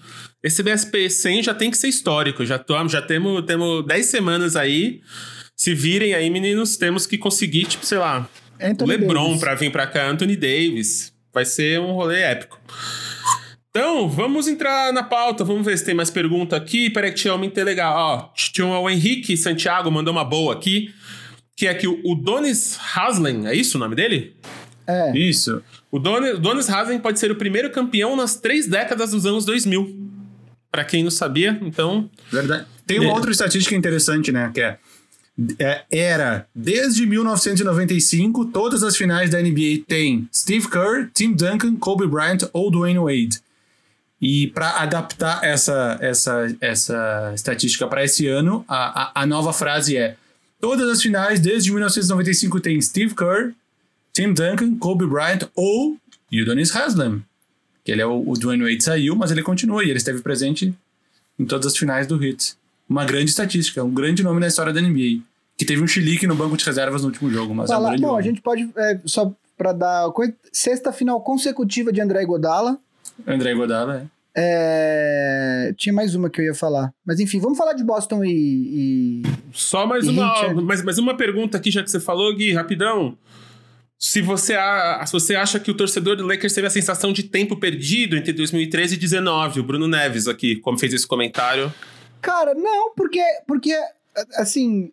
[0.43, 2.45] Esse BSB 100 já tem que ser histórico.
[2.45, 5.01] Já, tô, já temos, temos 10 semanas aí.
[5.57, 8.29] Se virem aí, meninos, temos que conseguir, tipo, sei lá,
[8.61, 9.39] Anthony LeBron Davis.
[9.39, 11.11] pra vir pra cá, Anthony Davis.
[11.33, 12.59] Vai ser um rolê épico.
[13.69, 15.43] Então, vamos entrar na pauta.
[15.43, 16.89] Vamos ver se tem mais pergunta aqui.
[16.89, 17.95] Peraí que tinha uma legal.
[17.95, 20.93] Ó, tinha o Henrique Santiago mandou uma boa aqui.
[21.55, 24.35] Que é que o, Donis Haslem, é isso o nome dele?
[24.85, 25.15] É.
[25.17, 25.61] Isso.
[25.91, 30.07] O Donis, Donis Haslem pode ser o primeiro campeão nas três décadas dos anos 2000.
[30.71, 32.09] Pra quem não sabia, então...
[32.31, 32.65] Verdade.
[32.85, 33.13] Tem uma É.
[33.13, 34.51] outra estatística interessante, né?
[34.53, 34.77] Que é,
[35.91, 42.49] era desde 1995, todas as finais da NBA tem Steve Kerr, Tim Duncan, Kobe Bryant
[42.53, 43.39] ou Dwayne Wade.
[44.19, 49.95] E para adaptar essa, essa, essa estatística para esse ano, a, a, a nova frase
[49.95, 50.17] é:
[50.59, 53.53] todas as finais desde 1995 tem Steve Kerr,
[54.11, 55.97] Tim Duncan, Kobe Bryant ou
[56.33, 57.23] Udonis Haslem.
[57.85, 60.73] Que ele é o, o Dwayne Wade saiu, mas ele continua e ele esteve presente
[61.37, 62.56] em todas as finais do Hit.
[62.89, 65.21] Uma grande estatística, um grande nome na história da NBA.
[65.57, 67.97] Que teve um chilique no banco de reservas no último jogo, mas é um bom,
[67.97, 68.19] nome.
[68.19, 70.07] a gente pode, é, só pra dar
[70.53, 72.77] sexta final consecutiva de André Godala.
[73.25, 74.17] André Godala, é.
[74.39, 76.93] É, tinha mais uma que eu ia falar.
[77.03, 79.21] Mas enfim, vamos falar de Boston e.
[79.21, 82.53] e- Só mais E uma, mais, mais uma pergunta aqui, já que você falou, Gui,
[82.53, 83.17] rapidão.
[83.97, 84.53] Se você,
[85.07, 88.31] se você acha que o torcedor do Lakers teve a sensação de tempo perdido entre
[88.31, 91.73] 2013 e 2019, o Bruno Neves aqui, como fez esse comentário.
[92.27, 93.73] Cara, não, porque, porque
[94.35, 94.91] assim.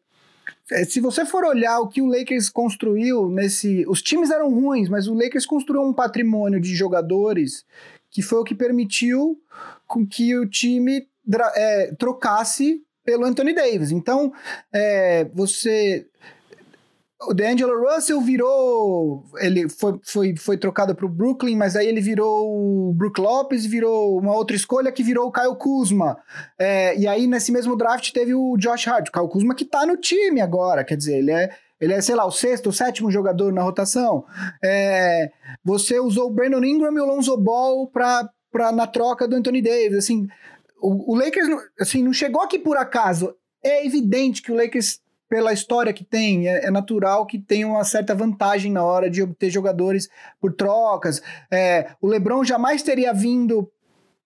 [0.70, 3.84] é, Se você for olhar o que o Lakers construiu nesse.
[3.88, 7.66] Os times eram ruins, mas o Lakers construiu um patrimônio de jogadores
[8.08, 9.36] que foi o que permitiu
[9.84, 11.08] com que o time
[11.56, 13.90] é, trocasse pelo Anthony Davis.
[13.90, 14.32] Então,
[14.72, 16.06] é, você.
[17.28, 19.24] O D'Angelo Russell virou.
[19.38, 23.64] Ele foi, foi, foi trocado para o Brooklyn, mas aí ele virou o Brook Lopes,
[23.66, 26.16] virou uma outra escolha que virou o Kyle Kuzma.
[26.58, 29.86] É, e aí, nesse mesmo draft, teve o Josh Hart, o Kyle Kuzma, que tá
[29.86, 30.84] no time agora.
[30.84, 34.24] Quer dizer, ele é, ele é, sei lá, o sexto, o sétimo jogador na rotação.
[34.62, 35.30] É,
[35.64, 39.60] você usou o Brandon Ingram e o Lonzo Ball pra, pra, na troca do Anthony
[39.60, 39.98] Davis.
[39.98, 40.26] Assim,
[40.80, 41.48] o, o Lakers
[41.80, 43.34] assim, não chegou aqui por acaso.
[43.62, 45.00] É evidente que o Lakers,
[45.34, 49.20] pela história que tem, é, é natural que tenha uma certa vantagem na hora de
[49.20, 50.08] obter jogadores
[50.40, 51.20] por trocas.
[51.50, 53.68] É, o LeBron jamais teria vindo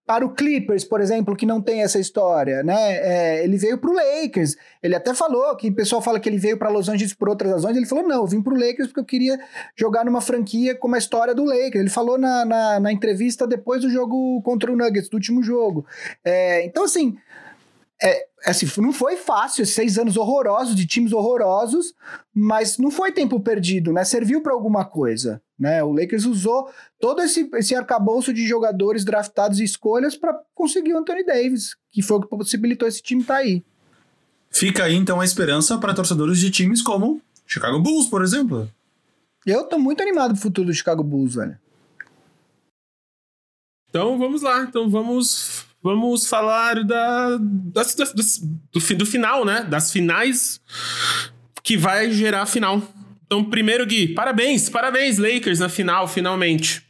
[0.07, 2.93] para o Clippers, por exemplo, que não tem essa história, né?
[2.97, 4.55] É, ele veio para o Lakers.
[4.83, 7.53] Ele até falou que o pessoal fala que ele veio para Los Angeles por outras
[7.53, 7.75] razões.
[7.75, 9.41] Ele falou: não, eu vim para o Lakers porque eu queria
[9.75, 11.77] jogar numa franquia como a história do Lakers.
[11.77, 15.87] Ele falou na, na, na entrevista depois do jogo contra o Nuggets, do último jogo.
[16.23, 17.17] É, então, assim,
[18.01, 21.93] é, assim, não foi fácil, seis anos horrorosos, de times horrorosos,
[22.33, 24.05] mas não foi tempo perdido, né?
[24.05, 25.83] Serviu para alguma coisa, né?
[25.83, 30.99] O Lakers usou todo esse, esse arcabouço de jogadores draftados e escolhas para conseguir o
[30.99, 33.65] Anthony Davis, que foi o que possibilitou esse time estar aí.
[34.51, 38.71] Fica aí então a esperança para torcedores de times como Chicago Bulls, por exemplo.
[39.45, 41.59] Eu tô muito animado pro futuro do Chicago Bulls, velho.
[43.91, 49.63] Então vamos lá, então vamos vamos falar da, das, das- das- do, do final, né?
[49.69, 50.61] Das finais
[51.63, 52.83] que vai gerar a final.
[53.27, 56.87] Então, primeiro, Gui, parabéns, parabéns, Lakers, na final, finalmente.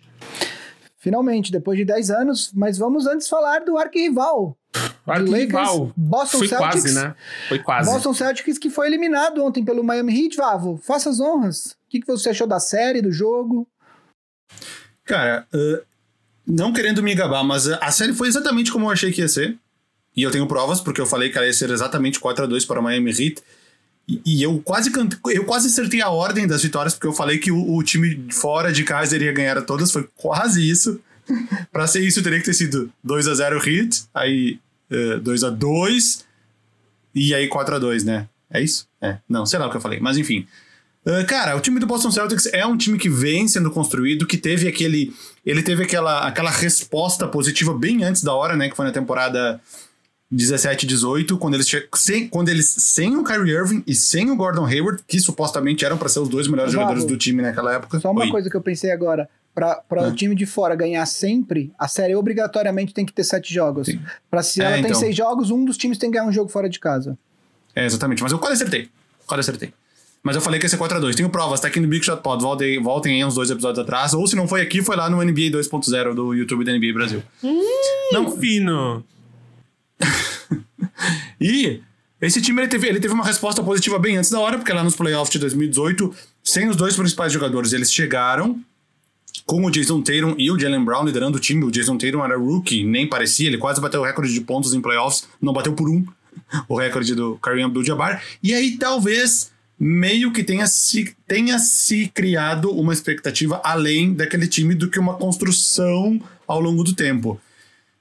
[0.99, 4.57] Finalmente, depois de 10 anos, mas vamos antes falar do arquirrival.
[5.07, 5.93] Arquival.
[5.97, 6.83] Boston Foi Celtics.
[6.83, 7.15] quase, né?
[7.49, 7.91] Foi quase.
[7.91, 10.77] Boston Celtics que foi eliminado ontem pelo Miami Heat, Vavo.
[10.85, 11.67] Faça as honras.
[11.87, 13.67] O que, que você achou da série, do jogo?
[15.05, 15.83] Cara, uh,
[16.49, 19.57] não querendo me gabar, mas a série foi exatamente como eu achei que ia ser.
[20.17, 22.65] E eu tenho provas, porque eu falei que ela ia ser exatamente 4 a 2
[22.65, 23.41] para Miami Heat.
[24.09, 27.39] E, e eu quase cante- eu quase acertei a ordem das vitórias, porque eu falei
[27.39, 29.93] que o, o time fora de casa iria ganhar todas.
[29.93, 30.99] Foi quase isso.
[31.71, 34.59] Pra ser isso, teria que ter sido 2 a 0 Heat, aí
[34.91, 36.25] uh, 2 a 2
[37.15, 38.27] e aí 4 a 2 né?
[38.51, 38.89] É isso?
[39.01, 39.19] É.
[39.29, 40.47] Não, sei lá o que eu falei, mas enfim.
[41.09, 44.37] Uh, cara, o time do Boston Celtics é um time que vem sendo construído, que
[44.37, 45.15] teve aquele.
[45.47, 48.69] Ele teve aquela, aquela resposta positiva bem antes da hora, né?
[48.69, 49.59] Que foi na temporada
[50.31, 54.67] 17 18, quando eles, sem, quando eles sem o Kyrie Irving e sem o Gordon
[54.67, 57.99] Hayward, que supostamente eram para ser os dois melhores jogadores do time naquela época.
[58.01, 58.31] Só uma Oi.
[58.31, 59.27] coisa que eu pensei agora.
[59.55, 60.09] Para Ah.
[60.09, 63.89] o time de fora ganhar sempre, a série obrigatoriamente tem que ter sete jogos.
[64.31, 65.01] Para se É, ela tem então.
[65.01, 67.19] seis jogos, um dos times tem que ganhar um jogo fora de casa.
[67.75, 68.23] É, exatamente.
[68.23, 68.89] Mas eu quase acertei.
[69.27, 69.73] Quase acertei.
[70.23, 71.15] Mas eu falei que ia ser 4x2.
[71.15, 72.43] Tenho provas, tá aqui no Big Shot Pod.
[72.43, 74.13] Voltem, voltem aí uns dois episódios atrás.
[74.15, 77.23] Ou se não foi aqui, foi lá no NBA 2.0 do YouTube da NBA Brasil.
[78.13, 79.05] Não, fino.
[81.41, 81.81] E
[82.21, 84.83] Esse time ele teve, ele teve uma resposta positiva bem antes da hora, porque lá
[84.83, 88.61] nos playoffs de 2018, sem os dois principais jogadores, eles chegaram
[89.47, 91.65] com o Jason Tatum e o Jalen Brown liderando o time.
[91.65, 94.81] O Jason Tatum era rookie, nem parecia, ele quase bateu o recorde de pontos em
[94.81, 96.05] playoffs, não bateu por um,
[96.69, 98.21] o recorde do Kareem Abdul-Jabbar.
[98.43, 104.75] E aí talvez meio que tenha se, tenha se criado uma expectativa além daquele time
[104.75, 107.41] do que uma construção ao longo do tempo.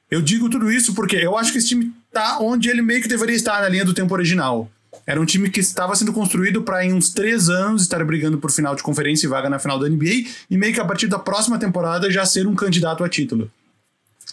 [0.09, 3.07] Eu digo tudo isso porque eu acho que esse time tá onde ele meio que
[3.07, 4.71] deveria estar na linha do tempo original.
[5.05, 8.51] Era um time que estava sendo construído para em uns três anos estar brigando por
[8.51, 11.19] final de conferência e vaga na final da NBA e meio que a partir da
[11.19, 13.51] próxima temporada já ser um candidato a título.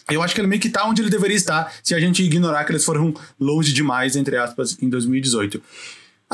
[0.09, 2.63] Eu acho que ele meio que tá onde ele deveria estar se a gente ignorar
[2.63, 5.61] que eles foram longe demais, entre aspas, em 2018.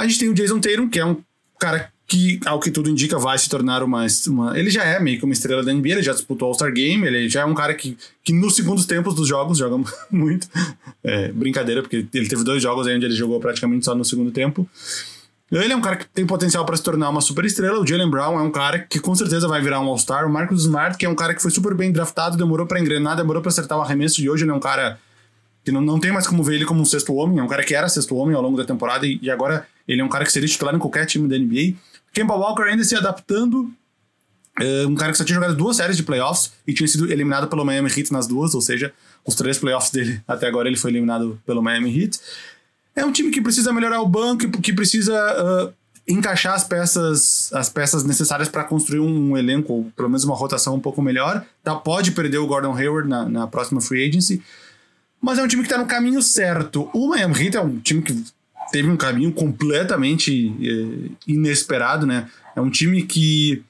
[0.01, 1.17] A gente tem o Jason Tatum, que é um
[1.59, 4.57] cara que, ao que tudo indica, vai se tornar uma, uma.
[4.57, 7.29] Ele já é meio que uma estrela da NBA, ele já disputou All-Star Game, ele
[7.29, 9.77] já é um cara que, que nos segundos tempos dos jogos joga
[10.09, 10.47] muito.
[11.03, 14.31] É, brincadeira, porque ele teve dois jogos aí onde ele jogou praticamente só no segundo
[14.31, 14.67] tempo.
[15.51, 17.79] Ele é um cara que tem potencial para se tornar uma super estrela.
[17.79, 20.25] O Jalen Brown é um cara que com certeza vai virar um All-Star.
[20.25, 23.15] O Marcus Smart, que é um cara que foi super bem draftado, demorou para engrenar,
[23.15, 24.97] demorou para acertar o arremesso, e hoje ele é um cara
[25.63, 27.39] que não, não tem mais como ver ele como um sexto homem.
[27.39, 30.01] É um cara que era sexto homem ao longo da temporada e, e agora ele
[30.01, 31.77] é um cara que seria titular em qualquer time da NBA.
[32.13, 33.71] Kemba Walker ainda se adaptando.
[34.59, 37.47] É um cara que só tinha jogado duas séries de playoffs e tinha sido eliminado
[37.47, 38.93] pelo Miami Heat nas duas, ou seja,
[39.25, 42.19] os três playoffs dele até agora ele foi eliminado pelo Miami Heat.
[42.95, 45.73] É um time que precisa melhorar o banco, que precisa uh,
[46.07, 50.75] encaixar as peças, as peças necessárias para construir um, elenco, ou pelo menos uma rotação
[50.75, 51.45] um pouco melhor.
[51.63, 54.41] Tá, pode perder o Gordon Hayward na, na próxima free agency,
[55.21, 56.89] mas é um time que está no caminho certo.
[56.93, 58.23] O Miami Heat é um time que
[58.71, 62.29] teve um caminho completamente eh, inesperado, né?
[62.55, 63.63] É um time que,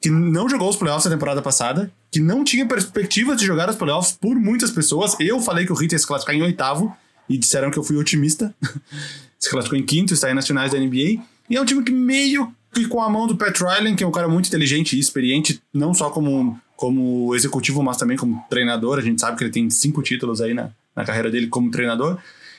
[0.00, 3.76] que não jogou os playoffs na temporada passada, que não tinha perspectiva de jogar os
[3.76, 5.16] playoffs por muitas pessoas.
[5.20, 6.94] Eu falei que o Heat ia se classificar em oitavo
[7.28, 8.54] e disseram que eu fui otimista.
[9.38, 11.22] se classificou em quinto, está aí nas finais da NBA.
[11.48, 14.06] E é um time que meio que com a mão do Pat Riley, que é
[14.06, 18.98] um cara muito inteligente e experiente, não só como, como executivo, mas também como treinador.
[18.98, 22.18] A gente sabe que ele tem cinco títulos aí na, na carreira dele como treinador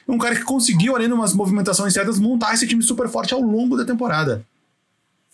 [0.10, 3.78] um cara que conseguiu, de umas movimentações certas, montar esse time super forte ao longo
[3.78, 4.44] da temporada.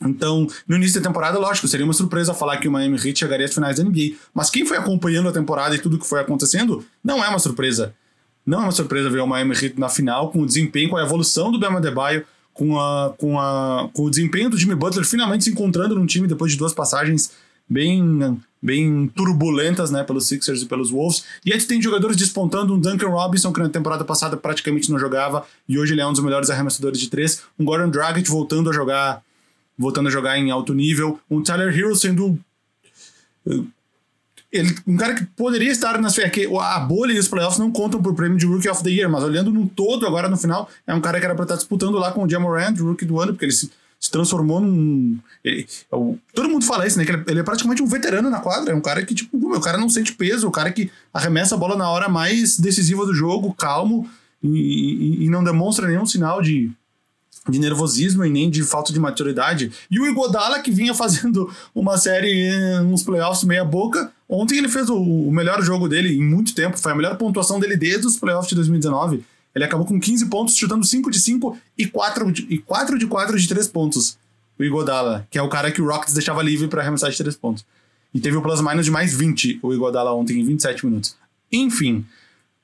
[0.01, 3.45] Então, no início da temporada, lógico, seria uma surpresa falar que o Miami Heat chegaria
[3.45, 4.15] às finais da NBA.
[4.33, 7.95] Mas quem foi acompanhando a temporada e tudo que foi acontecendo, não é uma surpresa.
[8.45, 11.03] Não é uma surpresa ver o Miami Heat na final, com o desempenho, com a
[11.03, 15.45] evolução do Bama Debaio, com, a, com, a, com o desempenho do Jimmy Butler finalmente
[15.45, 17.31] se encontrando num time depois de duas passagens
[17.67, 21.23] bem, bem turbulentas, né, pelos Sixers e pelos Wolves.
[21.45, 25.45] E aí tem jogadores despontando, um Duncan Robinson, que na temporada passada praticamente não jogava,
[25.69, 27.43] e hoje ele é um dos melhores arremessadores de três.
[27.59, 29.21] Um Gordon Dragic voltando a jogar,
[29.77, 31.19] voltando a jogar em alto nível.
[31.29, 32.39] Um Tyler Hero sendo
[33.47, 33.61] eh,
[34.51, 38.01] ele, um cara que poderia estar nas que a bolha e os playoffs não contam
[38.01, 40.93] por prêmio de Rookie of the Year, mas olhando no todo agora no final, é
[40.93, 43.45] um cara que era para estar disputando lá com o Jamorant, Rookie do ano, porque
[43.45, 45.17] ele se se transformou num.
[45.43, 45.67] Ele,
[46.33, 47.05] todo mundo fala isso, né?
[47.05, 48.71] Que ele, ele, é praticamente um veterano na quadra.
[48.71, 51.57] É um cara que, tipo, o cara não sente peso, o cara que arremessa a
[51.57, 54.09] bola na hora mais decisiva do jogo, calmo,
[54.43, 56.69] e, e, e não demonstra nenhum sinal de,
[57.49, 59.71] de nervosismo e nem de falta de maturidade.
[59.89, 64.97] E o Igodala, que vinha fazendo uma série, uns playoffs meia-boca, ontem ele fez o,
[64.97, 66.77] o melhor jogo dele em muito tempo.
[66.77, 69.23] Foi a melhor pontuação dele desde os playoffs de 2019
[69.55, 73.07] ele acabou com 15 pontos, chutando 5 de 5 e 4 de, e 4 de
[73.07, 74.17] 4 de 3 pontos.
[74.59, 77.35] O Igodala, que é o cara que o Rockets deixava livre para arremessar de 3
[77.37, 77.65] pontos.
[78.13, 81.15] E teve o plus-minus de mais 20, o Igodala ontem, em 27 minutos.
[81.51, 82.05] Enfim,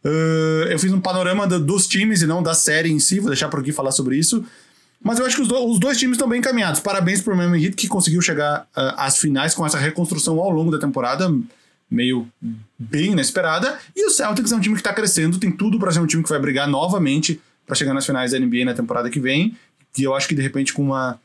[0.03, 3.29] uh, eu fiz um panorama do, dos times e não da série em si, vou
[3.29, 4.45] deixar por aqui falar sobre isso.
[5.03, 6.79] Mas eu acho que os, do, os dois times estão bem encaminhados.
[6.79, 10.71] Parabéns pro Miami Heat, que conseguiu chegar uh, às finais com essa reconstrução ao longo
[10.71, 11.33] da temporada
[11.91, 12.27] meio
[12.79, 13.77] bem inesperada.
[13.93, 16.23] E o Celtics é um time que está crescendo, tem tudo para ser um time
[16.23, 19.57] que vai brigar novamente para chegar nas finais da NBA na temporada que vem.
[19.97, 21.19] E eu acho que de repente com uma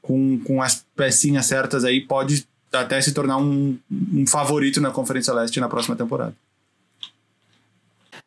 [0.00, 5.32] com, com as pecinhas certas aí pode até se tornar um, um favorito na Conferência
[5.32, 6.34] Leste na próxima temporada.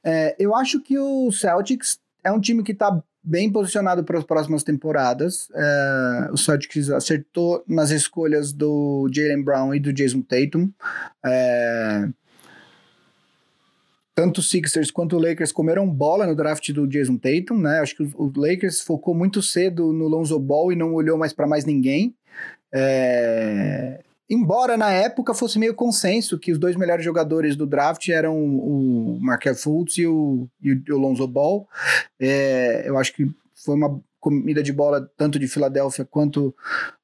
[0.04, 4.24] É, eu acho que o Celtics é um time que está bem posicionado para as
[4.24, 5.50] próximas temporadas.
[5.54, 10.72] É, o Celtics acertou nas escolhas do Jalen Brown e do Jason Tatum.
[11.26, 12.08] É,
[14.16, 17.82] tanto os Sixers quanto o Lakers comeram bola no draft do Jason Tatum, né?
[17.82, 21.46] Acho que o, Lakers focou muito cedo no Lonzo Ball e não olhou mais para
[21.46, 22.16] mais ninguém.
[22.74, 28.36] É, Embora na época fosse meio consenso que os dois melhores jogadores do draft eram
[28.38, 31.68] o Markel Fultz e o, e o Lonzo Ball,
[32.20, 36.54] é, eu acho que foi uma comida de bola tanto de Filadélfia quanto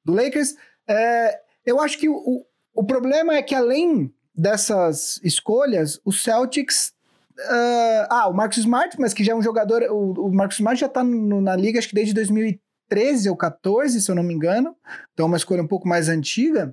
[0.04, 0.54] do Lakers.
[0.86, 2.44] É, eu acho que o,
[2.74, 6.92] o problema é que além dessas escolhas, o Celtics
[7.36, 9.82] Uh, ah, o Marcos Smart, mas que já é um jogador.
[9.90, 14.00] O, o Marcos Smart já tá no, na liga, acho que desde 2013 ou 14,
[14.00, 14.76] se eu não me engano.
[15.12, 16.72] Então, é uma escolha um pouco mais antiga.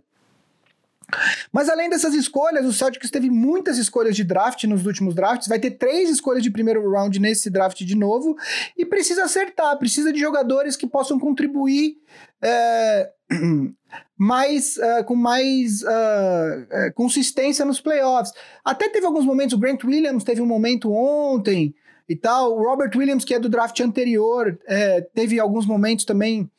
[1.51, 5.59] Mas além dessas escolhas, o Celtics teve muitas escolhas de draft nos últimos drafts, vai
[5.59, 8.35] ter três escolhas de primeiro round nesse draft de novo,
[8.77, 11.97] e precisa acertar, precisa de jogadores que possam contribuir
[12.41, 13.09] é,
[14.17, 18.33] mais, uh, com mais uh, consistência nos playoffs.
[18.63, 21.73] Até teve alguns momentos, o Grant Williams teve um momento ontem
[22.07, 26.49] e tal, o Robert Williams, que é do draft anterior, é, teve alguns momentos também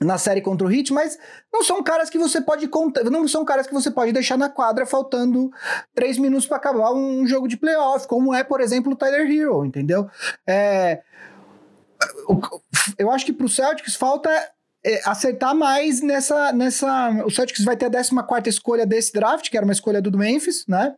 [0.00, 1.18] na série contra o Heat, mas
[1.52, 4.48] não são caras que você pode contar, não são caras que você pode deixar na
[4.48, 5.50] quadra faltando
[5.94, 9.64] três minutos para acabar um jogo de playoff, como é, por exemplo, o Tyler Hero,
[9.64, 10.08] entendeu?
[10.46, 11.02] É,
[12.98, 14.30] eu acho que para o Celtics falta
[14.84, 17.10] é, acertar mais nessa, nessa.
[17.26, 20.64] O Celtics vai ter a 14 escolha desse draft, que era uma escolha do Memphis,
[20.66, 20.94] né?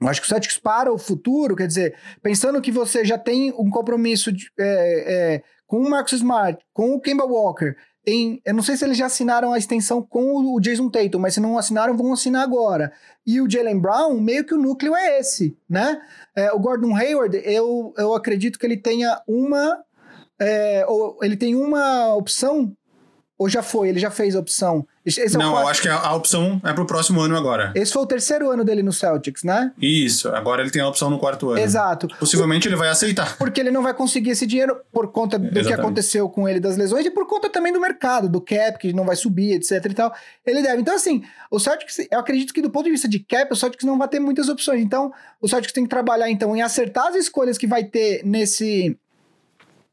[0.00, 3.52] Eu acho que o Celtics para o futuro, quer dizer, pensando que você já tem
[3.58, 7.76] um compromisso de, é, é, com o Marcus Smart, com o Kemba Walker,
[8.08, 11.34] tem, eu não sei se eles já assinaram a extensão com o Jason Tatum, mas
[11.34, 12.90] se não assinaram, vão assinar agora.
[13.26, 16.00] E o Jalen Brown, meio que o núcleo é esse, né?
[16.34, 19.84] É, o Gordon Hayward, eu, eu acredito que ele tenha uma.
[20.40, 22.74] É, ou ele tem uma opção
[23.38, 23.88] ou já foi?
[23.88, 24.84] Ele já fez a opção?
[25.06, 27.72] Esse é não, eu acho que a, a, opção é pro próximo ano agora.
[27.74, 29.72] Esse foi o terceiro ano dele no Celtics, né?
[29.80, 31.60] Isso, agora ele tem a opção no quarto ano.
[31.60, 32.08] Exato.
[32.18, 33.38] Possivelmente ele vai aceitar.
[33.38, 35.68] Porque ele não vai conseguir esse dinheiro por conta do Exatamente.
[35.68, 38.92] que aconteceu com ele das lesões e por conta também do mercado, do cap, que
[38.92, 40.12] não vai subir, etc e tal.
[40.44, 40.82] Ele deve.
[40.82, 43.86] Então, assim, o Celtics, eu acredito que do ponto de vista de cap, o Celtics
[43.86, 44.82] não vai ter muitas opções.
[44.82, 48.98] Então, o Celtics tem que trabalhar, então, em acertar as escolhas que vai ter nesse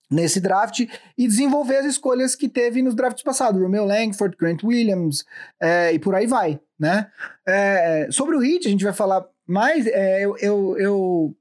[0.10, 0.88] nesse draft
[1.18, 5.26] e desenvolver as escolhas que teve nos drafts passados, Romeo Langford, Grant Williams
[5.60, 7.12] é, e por aí vai, né?
[7.45, 11.36] É, sobre o Heat, a gente vai falar mais, é, eu, eu, eu,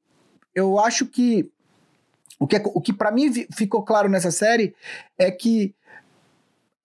[0.54, 1.50] eu, acho que
[2.38, 4.74] o que, é, o que para mim ficou claro nessa série
[5.18, 5.74] é que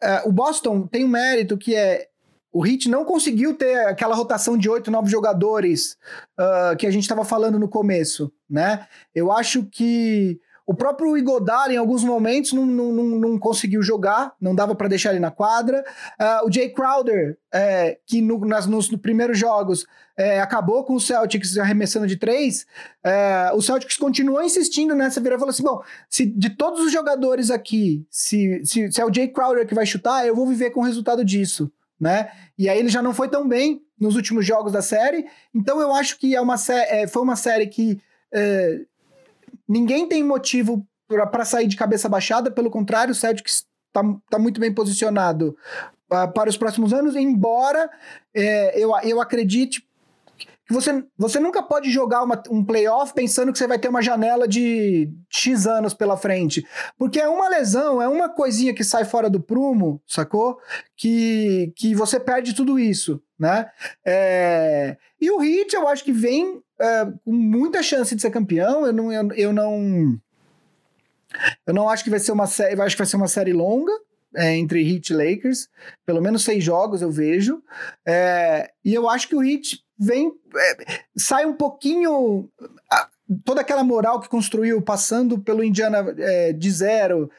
[0.02, 2.10] é, o Boston tem um mérito que é
[2.52, 5.98] o Heat não conseguiu ter aquela rotação de oito, nove jogadores
[6.40, 8.88] uh, que a gente estava falando no começo, né?
[9.14, 10.40] Eu acho que
[10.70, 14.88] o próprio Igodala, em alguns momentos, não, não, não, não conseguiu jogar, não dava para
[14.88, 15.84] deixar ele na quadra.
[16.22, 21.02] Uh, o Jay Crowder, é, que no, nas, nos, primeiros jogos é, acabou com o
[21.02, 22.68] Celtics arremessando de três,
[23.04, 26.92] é, o Celtics continuou insistindo nessa vira e falou assim: bom, se de todos os
[26.92, 30.70] jogadores aqui, se, se, se é o Jay Crowder que vai chutar, eu vou viver
[30.70, 31.72] com o resultado disso.
[32.00, 32.30] Né?
[32.56, 35.96] E aí ele já não foi tão bem nos últimos jogos da série, então eu
[35.96, 38.00] acho que é uma é, foi uma série que
[38.32, 38.82] é,
[39.70, 44.60] ninguém tem motivo para sair de cabeça baixada, pelo contrário, o Celtics está tá muito
[44.60, 45.56] bem posicionado
[46.12, 47.90] uh, para os próximos anos, embora
[48.34, 49.88] é, eu, eu acredite
[50.70, 54.48] você, você nunca pode jogar uma, um playoff pensando que você vai ter uma janela
[54.48, 56.66] de X anos pela frente.
[56.98, 60.60] Porque é uma lesão, é uma coisinha que sai fora do prumo, sacou?
[60.96, 63.70] Que, que você perde tudo isso, né?
[64.06, 68.86] É, e o Heat, eu acho que vem é, com muita chance de ser campeão.
[68.86, 70.20] Eu não, eu, eu não.
[71.66, 72.76] Eu não acho que vai ser uma série.
[72.76, 73.94] Eu acho que vai ser uma série longa.
[74.36, 75.68] É, entre Heat e Lakers,
[76.06, 77.64] pelo menos seis jogos eu vejo,
[78.06, 82.50] é, e eu acho que o Heat vem, é, sai um pouquinho
[83.46, 87.30] toda aquela moral que construiu passando pelo Indiana é, de zero,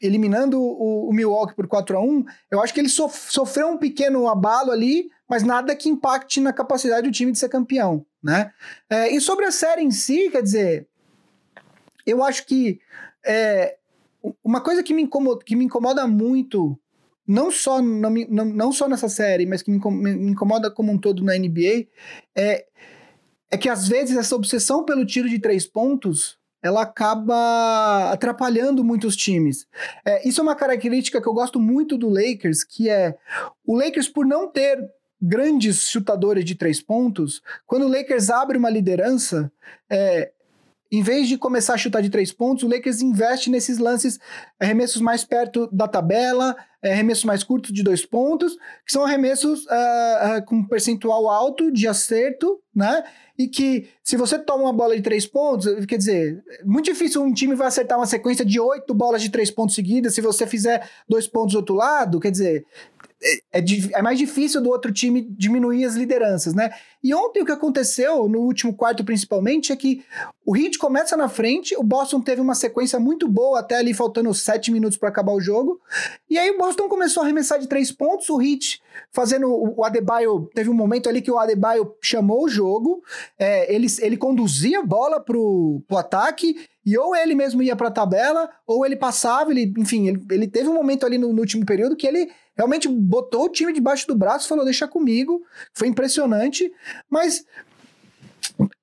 [0.00, 3.78] eliminando o, o, Milwaukee por 4 a 1 eu acho que ele sof sofreu um
[3.78, 8.52] pequeno abalo ali, mas nada que impacte na capacidade do time de ser campeão, né?
[8.88, 10.86] É, e sobre a série em si, quer dizer,
[12.06, 12.80] eu acho que
[13.24, 13.76] é,
[14.44, 16.78] uma coisa que me, incomoda, que me incomoda muito,
[17.30, 19.78] não só, não, não, não só nessa série, mas que me,
[20.30, 21.86] incomoda como um todo na NBA,
[22.36, 22.66] é,
[23.48, 29.16] é que às vezes essa obsessão pelo tiro de três pontos ela acaba atrapalhando muitos
[29.16, 29.66] times.
[30.04, 33.16] É, isso é uma característica que eu gosto muito do Lakers, que é
[33.64, 34.78] o Lakers, por não ter
[35.22, 39.50] grandes chutadores de três pontos, quando o Lakers abre uma liderança,
[39.88, 40.32] é,
[40.92, 44.18] em vez de começar a chutar de três pontos, o Lakers investe nesses lances,
[44.58, 50.38] arremessos mais perto da tabela, arremessos mais curtos de dois pontos, que são arremessos uh,
[50.38, 53.04] uh, com percentual alto de acerto, né?
[53.38, 57.32] E que se você toma uma bola de três pontos, quer dizer, muito difícil um
[57.32, 60.88] time vai acertar uma sequência de oito bolas de três pontos seguidas se você fizer
[61.08, 62.66] dois pontos do outro lado, quer dizer,
[63.22, 66.70] é, é, é, mais difícil do outro time diminuir as lideranças, né?
[67.02, 70.02] E ontem o que aconteceu, no último quarto principalmente, é que
[70.44, 74.32] o Heat começa na frente, o Boston teve uma sequência muito boa, até ali faltando
[74.34, 75.80] sete minutos para acabar o jogo,
[76.28, 78.80] e aí o Boston começou a arremessar de três pontos, o Heat
[79.12, 83.02] fazendo o Adebayo, teve um momento ali que o Adebayo chamou o jogo,
[83.38, 87.88] é, ele, ele conduzia a bola pro, pro ataque, e ou ele mesmo ia para
[87.88, 91.40] a tabela, ou ele passava, ele, enfim, ele, ele teve um momento ali no, no
[91.40, 95.42] último período que ele realmente botou o time debaixo do braço e falou: deixa comigo.
[95.74, 96.72] Foi impressionante.
[97.08, 97.44] Mas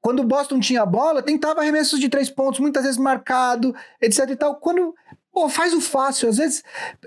[0.01, 4.29] quando o Boston tinha a bola, tentava arremessos de três pontos, muitas vezes marcado, etc
[4.29, 4.55] e tal.
[4.55, 4.93] Quando
[5.37, 6.29] Pô, faz o fácil.
[6.29, 6.63] Às vezes,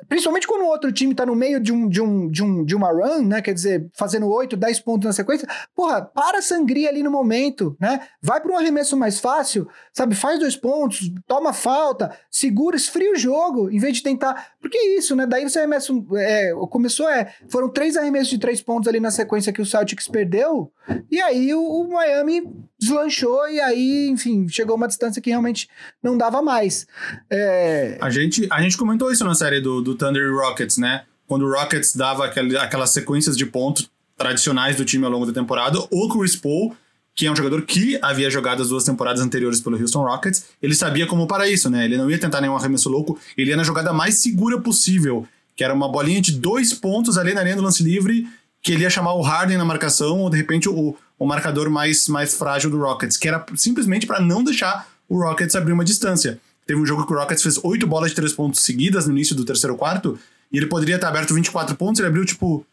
[0.08, 2.76] principalmente quando o outro time tá no meio de, um, de, um, de, um, de
[2.76, 3.42] uma run, né?
[3.42, 5.48] Quer dizer, fazendo 8, 10 pontos na sequência.
[5.74, 8.06] Porra, para a sangria ali no momento, né?
[8.22, 10.14] Vai para um arremesso mais fácil, sabe?
[10.14, 14.52] Faz dois pontos, toma falta, segura, esfria o jogo, em vez de tentar.
[14.60, 15.26] Porque é isso, né?
[15.26, 15.92] Daí você arremessa.
[16.14, 17.34] É, começou, é.
[17.48, 20.70] Foram três arremessos de três pontos ali na sequência que o Celtics perdeu.
[21.10, 22.48] E aí o, o Miami
[22.80, 25.68] deslanchou e aí, enfim, chegou uma distância que realmente
[26.02, 26.86] não dava mais.
[27.28, 27.98] É...
[28.00, 31.02] A, gente, a gente comentou isso na série do, do Thunder e Rockets, né?
[31.26, 35.78] Quando o Rockets dava aquelas sequências de pontos tradicionais do time ao longo da temporada,
[35.90, 36.74] o Chris Paul,
[37.14, 40.74] que é um jogador que havia jogado as duas temporadas anteriores pelo Houston Rockets, ele
[40.74, 41.84] sabia como para isso, né?
[41.84, 45.62] Ele não ia tentar nenhum arremesso louco, ele ia na jogada mais segura possível, que
[45.62, 48.26] era uma bolinha de dois pontos ali na linha do lance livre,
[48.62, 52.08] que ele ia chamar o Harden na marcação, ou de repente o, o marcador mais,
[52.08, 56.40] mais frágil do Rockets, que era simplesmente para não deixar o Rockets abrir uma distância.
[56.66, 59.36] Teve um jogo que o Rockets fez oito bolas de três pontos seguidas no início
[59.36, 60.18] do terceiro quarto,
[60.50, 62.66] e ele poderia ter aberto 24 pontos, ele abriu tipo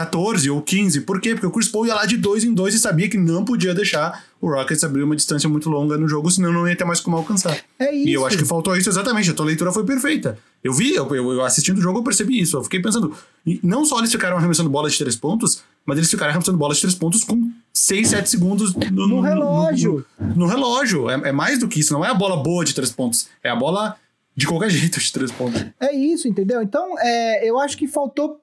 [0.00, 1.02] 14 ou 15.
[1.02, 1.34] Por quê?
[1.34, 3.74] Porque o Chris Paul ia lá de dois em dois e sabia que não podia
[3.74, 7.00] deixar o Rockets abrir uma distância muito longa no jogo, senão não ia ter mais
[7.00, 7.58] como alcançar.
[7.78, 8.08] É isso.
[8.08, 9.30] E eu acho que faltou isso exatamente.
[9.30, 10.38] A tua leitura foi perfeita.
[10.64, 12.56] Eu vi, eu, eu assistindo o jogo, eu percebi isso.
[12.56, 13.14] Eu fiquei pensando,
[13.62, 16.82] não só eles ficaram arremessando bolas de três pontos, mas eles ficaram arremessando bolas de
[16.82, 20.06] três pontos com 6, 7 segundos no, no relógio.
[20.18, 21.10] No, no, no relógio.
[21.10, 21.92] É, é, mais do que isso.
[21.92, 23.28] Não é a bola boa de três pontos.
[23.44, 23.96] É a bola
[24.34, 25.62] de qualquer jeito de três pontos.
[25.78, 26.62] É isso, entendeu?
[26.62, 28.40] Então, é, eu acho que faltou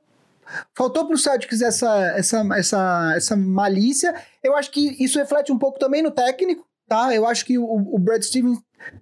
[0.75, 4.13] Faltou para o Celtics essa, essa, essa, essa malícia.
[4.43, 7.13] Eu acho que isso reflete um pouco também no técnico, tá?
[7.13, 8.59] Eu acho que o, o Brad Stevens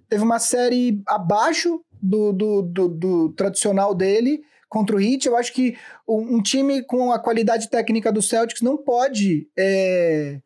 [0.08, 5.26] teve uma série abaixo do, do, do, do tradicional dele contra o Heat.
[5.26, 5.76] Eu acho que
[6.08, 10.40] um, um, time com a qualidade técnica do Celtics não pode é,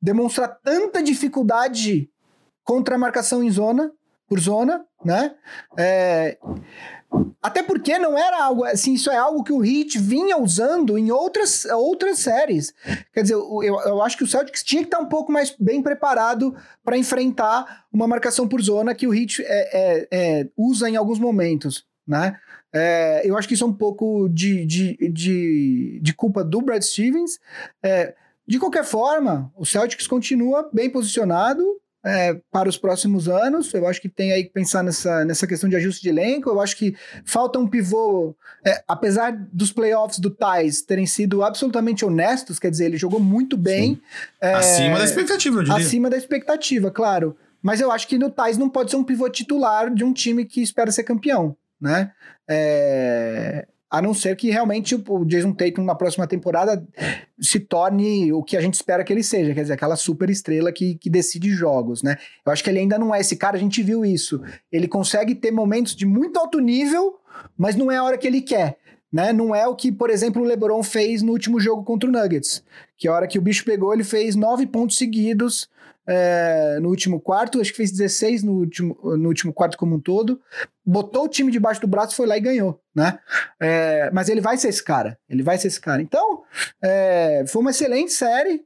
[0.00, 2.10] demonstrar tanta dificuldade
[2.64, 3.92] contra a marcação em zona,
[4.28, 5.34] por zona, né?
[5.78, 6.36] É,
[7.42, 11.10] até porque não era algo assim, isso é algo que o Heat vinha usando em
[11.10, 12.74] outras, outras séries.
[13.12, 15.82] Quer dizer, eu, eu acho que o Celtics tinha que estar um pouco mais bem
[15.82, 16.54] preparado
[16.84, 21.18] para enfrentar uma marcação por zona que o Heat é, é, é, usa em alguns
[21.18, 22.36] momentos, né?
[22.72, 26.82] É, eu acho que isso é um pouco de, de, de, de culpa do Brad
[26.82, 27.38] Stevens.
[27.82, 28.14] É,
[28.46, 31.64] de qualquer forma, o Celtics continua bem posicionado,
[32.06, 33.74] é, para os próximos anos.
[33.74, 36.48] Eu acho que tem aí que pensar nessa, nessa questão de ajuste de elenco.
[36.48, 36.94] Eu acho que
[37.24, 38.34] falta um pivô,
[38.64, 43.56] é, apesar dos playoffs do Thais terem sido absolutamente honestos, quer dizer, ele jogou muito
[43.56, 44.00] bem.
[44.40, 45.84] É, acima da expectativa, eu diria.
[45.84, 47.36] Acima da expectativa, claro.
[47.60, 50.44] Mas eu acho que no Thais não pode ser um pivô titular de um time
[50.44, 52.12] que espera ser campeão, né?
[52.48, 53.66] É,
[53.96, 56.86] a não ser que realmente o Jason Tatum na próxima temporada
[57.40, 60.70] se torne o que a gente espera que ele seja, quer dizer, aquela super estrela
[60.70, 62.18] que, que decide jogos, né?
[62.44, 64.42] Eu acho que ele ainda não é esse cara, a gente viu isso.
[64.70, 67.18] Ele consegue ter momentos de muito alto nível,
[67.56, 68.76] mas não é a hora que ele quer.
[69.10, 69.32] Né?
[69.32, 72.62] Não é o que, por exemplo, o LeBron fez no último jogo contra o Nuggets,
[72.98, 75.70] que a hora que o bicho pegou, ele fez nove pontos seguidos
[76.06, 80.00] é, no último quarto, acho que fez 16 no último, no último quarto como um
[80.00, 80.40] todo,
[80.84, 83.18] botou o time debaixo do braço, foi lá e ganhou, né?
[83.60, 86.00] É, mas ele vai ser esse cara, ele vai ser esse cara.
[86.00, 86.42] Então,
[86.82, 88.64] é, foi uma excelente série,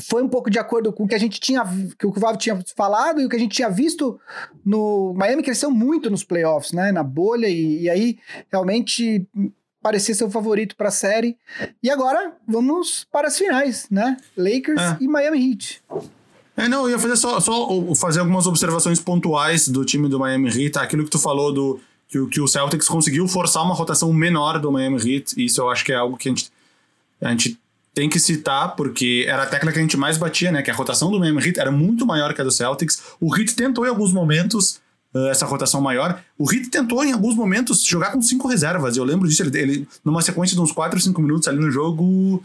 [0.00, 1.62] foi um pouco de acordo com o que a gente tinha,
[1.98, 4.18] que o Vavo tinha falado e o que a gente tinha visto
[4.64, 6.90] no Miami cresceu muito nos playoffs, né?
[6.90, 8.18] Na bolha e, e aí
[8.50, 9.28] realmente
[9.86, 11.36] parecia ser o favorito para a série.
[11.80, 14.16] E agora vamos para as finais, né?
[14.36, 14.96] Lakers é.
[15.00, 15.80] e Miami Heat.
[16.56, 20.48] É, não, eu ia fazer só, só fazer algumas observações pontuais do time do Miami
[20.48, 20.82] Heat, tá?
[20.82, 21.78] aquilo que tu falou do
[22.08, 25.84] que, que o Celtics conseguiu forçar uma rotação menor do Miami Heat, isso eu acho
[25.84, 26.50] que é algo que a gente,
[27.20, 27.56] a gente
[27.94, 30.62] tem que citar, porque era a tecla que a gente mais batia, né?
[30.62, 33.02] Que a rotação do Miami Heat era muito maior que a do Celtics.
[33.20, 34.80] O Heat tentou em alguns momentos
[35.16, 36.20] uh, essa rotação maior.
[36.38, 38.96] O Heat tentou em alguns momentos jogar com cinco reservas.
[38.96, 41.70] Eu lembro disso, ele, ele numa sequência de uns 4 ou 5 minutos ali no
[41.70, 42.42] jogo.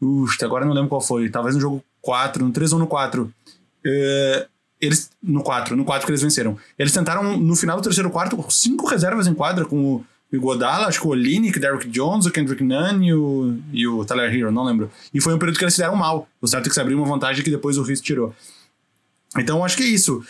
[0.00, 1.28] Ux, agora não lembro qual foi.
[1.30, 3.22] Talvez no jogo 4, no 3 ou no 4.
[3.22, 3.32] Uh,
[3.84, 4.46] eh,
[4.80, 5.10] eles.
[5.22, 6.56] No 4, no 4 que eles venceram.
[6.78, 11.00] Eles tentaram, no final do terceiro quarto, cinco reservas em quadra, com o Godala, acho
[11.00, 14.64] que o Olinick, Derrick Jones, o Kendrick Nunn e o, e o Tyler Hero, não
[14.64, 14.90] lembro.
[15.14, 16.28] E foi um período que eles fizeram mal.
[16.40, 18.34] O Celtics abriu uma vantagem que depois o Heat tirou.
[19.38, 20.24] Então, acho que é isso.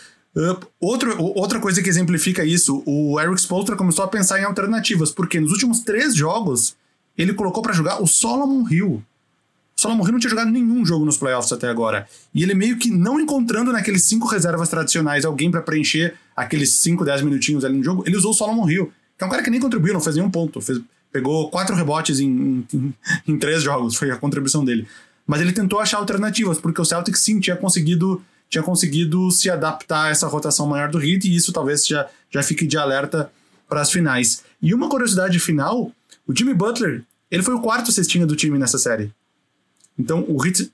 [0.79, 5.39] Outro, outra coisa que exemplifica isso, o Eric Spoelstra começou a pensar em alternativas, porque
[5.39, 6.75] nos últimos três jogos
[7.17, 9.03] ele colocou para jogar o Solomon Hill.
[9.75, 12.07] O Solomon Hill não tinha jogado nenhum jogo nos playoffs até agora.
[12.33, 17.03] E ele meio que não encontrando naqueles cinco reservas tradicionais alguém para preencher aqueles 5,
[17.03, 19.49] 10 minutinhos ali no jogo, ele usou o Solomon Hill, que é um cara que
[19.49, 20.61] nem contribuiu, não fez nenhum ponto.
[20.61, 20.79] Fez,
[21.11, 22.93] pegou quatro rebotes em, em,
[23.27, 24.87] em três jogos, foi a contribuição dele.
[25.25, 30.05] Mas ele tentou achar alternativas, porque o Celtics sim tinha conseguido tinha conseguido se adaptar
[30.05, 33.31] a essa rotação maior do Heat, e isso talvez já, já fique de alerta
[33.67, 34.43] para as finais.
[34.61, 35.91] E uma curiosidade final,
[36.25, 39.11] o Jimmy Butler, ele foi o quarto cestinha do time nessa série.
[39.97, 40.71] Então o Heat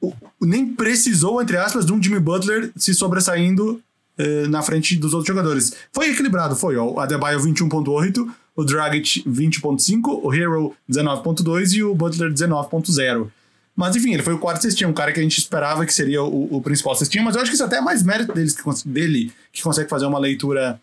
[0.00, 3.82] o, nem precisou, entre aspas, de um Jimmy Butler se sobressaindo
[4.16, 5.72] eh, na frente dos outros jogadores.
[5.92, 6.76] Foi equilibrado, foi.
[6.76, 13.28] Ó, o Adebayo 21.8, o Dragic 20.5, o Hero 19.2 e o Butler 19.0.
[13.74, 16.22] Mas enfim, ele foi o quarto cestinha, um cara que a gente esperava que seria
[16.22, 18.88] o, o principal cestinha, mas eu acho que isso até é mais mérito deles, que,
[18.88, 20.80] dele, que consegue fazer uma leitura,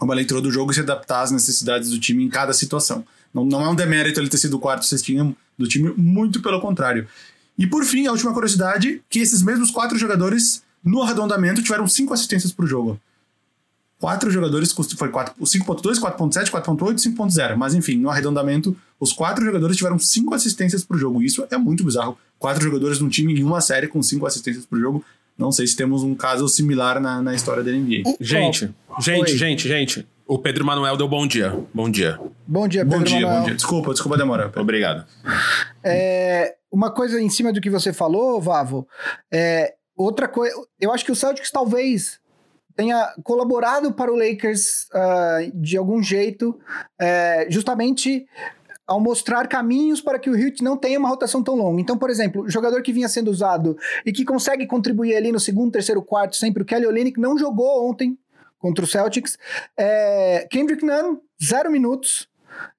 [0.00, 3.04] uma leitura do jogo e se adaptar às necessidades do time em cada situação.
[3.32, 6.60] Não, não é um demérito ele ter sido o quarto cestinha do time, muito pelo
[6.60, 7.06] contrário.
[7.58, 12.12] E por fim, a última curiosidade, que esses mesmos quatro jogadores, no arredondamento, tiveram cinco
[12.12, 13.00] assistências por jogo
[13.98, 17.56] quatro jogadores, foi 5.2, 4.7, 4.8 5.0.
[17.56, 21.22] Mas enfim, no arredondamento, os quatro jogadores tiveram cinco assistências por jogo.
[21.22, 22.18] Isso é muito bizarro.
[22.38, 25.04] Quatro jogadores num time em uma série com cinco assistências por jogo.
[25.36, 28.16] Não sei se temos um caso similar na, na história da NBA.
[28.20, 29.36] Gente, gente, Oi.
[29.36, 30.08] gente, gente.
[30.26, 31.54] O Pedro Manuel deu bom dia.
[31.72, 32.18] Bom dia.
[32.46, 33.38] Bom dia, Pedro Bom dia, Manuel.
[33.38, 33.54] bom dia.
[33.54, 34.44] Desculpa, desculpa a demora.
[34.46, 34.62] Pedro.
[34.62, 35.06] Obrigado.
[35.84, 38.88] É, uma coisa em cima do que você falou, Vavo,
[39.32, 42.18] é, outra coisa, eu acho que o Celtics talvez
[42.76, 48.26] tenha colaborado para o Lakers uh, de algum jeito, uh, justamente
[48.86, 51.80] ao mostrar caminhos para que o Heat não tenha uma rotação tão longa.
[51.80, 55.72] Então, por exemplo, jogador que vinha sendo usado e que consegue contribuir ali no segundo,
[55.72, 58.16] terceiro, quarto, sempre o Kelly Olynyk, não jogou ontem
[58.58, 59.36] contra o Celtics.
[59.76, 62.28] É, Kendrick Nunn, zero minutos.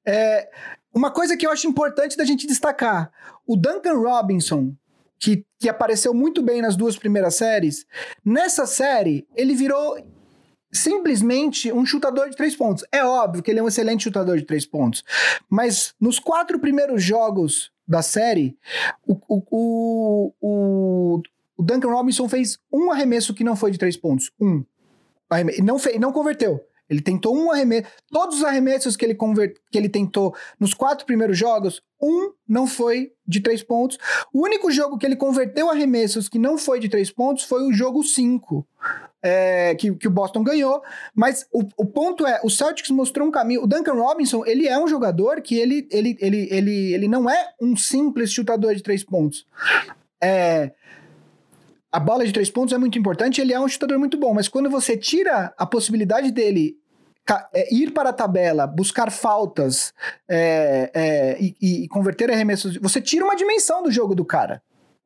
[0.06, 0.50] É,
[0.94, 3.12] uma coisa que eu acho importante da gente destacar,
[3.46, 4.74] o Duncan Robinson,
[5.20, 7.86] que, que apareceu muito bem nas duas primeiras séries,
[8.24, 9.98] nessa série ele virou
[10.72, 12.84] simplesmente um chutador de três pontos.
[12.92, 15.04] É óbvio que ele é um excelente chutador de três pontos,
[15.50, 18.58] mas nos quatro primeiros jogos da série,
[19.08, 21.22] o, o, o,
[21.58, 24.32] o Duncan Robinson fez um arremesso que não foi de três pontos.
[24.40, 24.64] Um.
[25.64, 26.62] Não, fez, não converteu.
[26.90, 27.88] Ele tentou um arremesso.
[28.12, 32.66] Todos os arremessos que ele, convert, que ele tentou nos quatro primeiros jogos, um não
[32.66, 33.98] foi de três pontos.
[34.34, 37.74] O único jogo que ele converteu arremessos que não foi de três pontos foi o
[37.74, 38.66] jogo 5.
[39.22, 40.82] É, que, que o Boston ganhou,
[41.14, 44.78] mas o, o ponto é, o Celtics mostrou um caminho, o Duncan Robinson, ele é
[44.80, 49.04] um jogador que ele, ele, ele, ele, ele não é um simples chutador de três
[49.04, 49.46] pontos.
[50.22, 50.72] É,
[51.92, 54.48] a bola de três pontos é muito importante, ele é um chutador muito bom, mas
[54.48, 56.78] quando você tira a possibilidade dele
[57.54, 59.94] é, ir para a tabela, buscar faltas
[60.28, 64.62] é, é, e, e, converter arremessos, você tira uma dimensão do jogo do cara,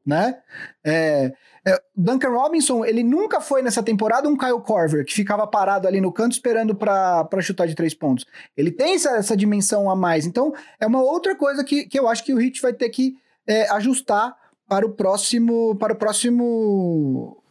[0.06, 0.38] né?
[0.84, 1.32] É,
[1.66, 6.02] é, Duncan Robinson, ele nunca foi nessa temporada um Kyle Corver, que ficava parado ali
[6.02, 8.26] no canto esperando para chutar de três pontos.
[8.58, 10.26] Ele tem essa, essa, dimensão a mais.
[10.26, 13.16] Então, é uma outra coisa que, que eu acho que o Heat vai ter que
[13.48, 14.36] é, ajustar
[14.72, 17.44] para o próximo para o próximo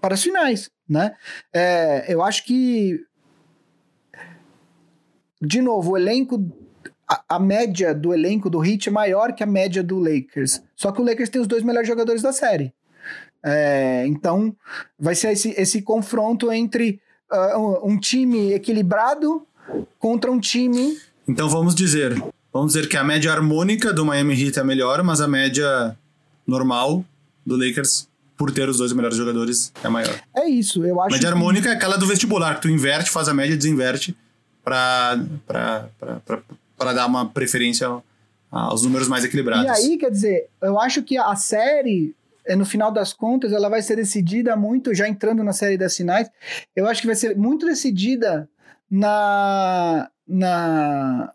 [0.00, 1.14] para as finais, né?
[1.52, 2.98] É, eu acho que
[5.40, 6.50] de novo o elenco
[7.08, 10.62] a, a, média do elenco do Heat é maior que a média do Lakers.
[10.74, 12.74] Só que o Lakers tem os dois melhores jogadores da série.
[13.40, 14.56] É, então
[14.98, 17.00] vai ser esse, esse confronto entre
[17.30, 19.46] uh, um, time equilibrado
[20.00, 20.98] contra um time.
[21.28, 22.20] Então vamos dizer,
[22.52, 25.96] vamos dizer que a média harmônica do Miami Heat é melhor, mas a média
[26.46, 27.04] normal
[27.44, 30.20] do Lakers por ter os dois melhores jogadores é maior.
[30.36, 31.12] É isso, eu acho.
[31.12, 31.34] Média que...
[31.34, 34.16] harmônica é aquela do vestibular, que tu inverte, faz a média e desinverte
[34.64, 35.16] para
[36.78, 38.02] dar uma preferência
[38.50, 39.64] aos números mais equilibrados.
[39.64, 42.14] E aí, quer dizer, eu acho que a série,
[42.46, 45.96] é, no final das contas, ela vai ser decidida muito, já entrando na série das
[45.96, 46.30] finais,
[46.74, 48.48] eu acho que vai ser muito decidida
[48.90, 51.32] na, na,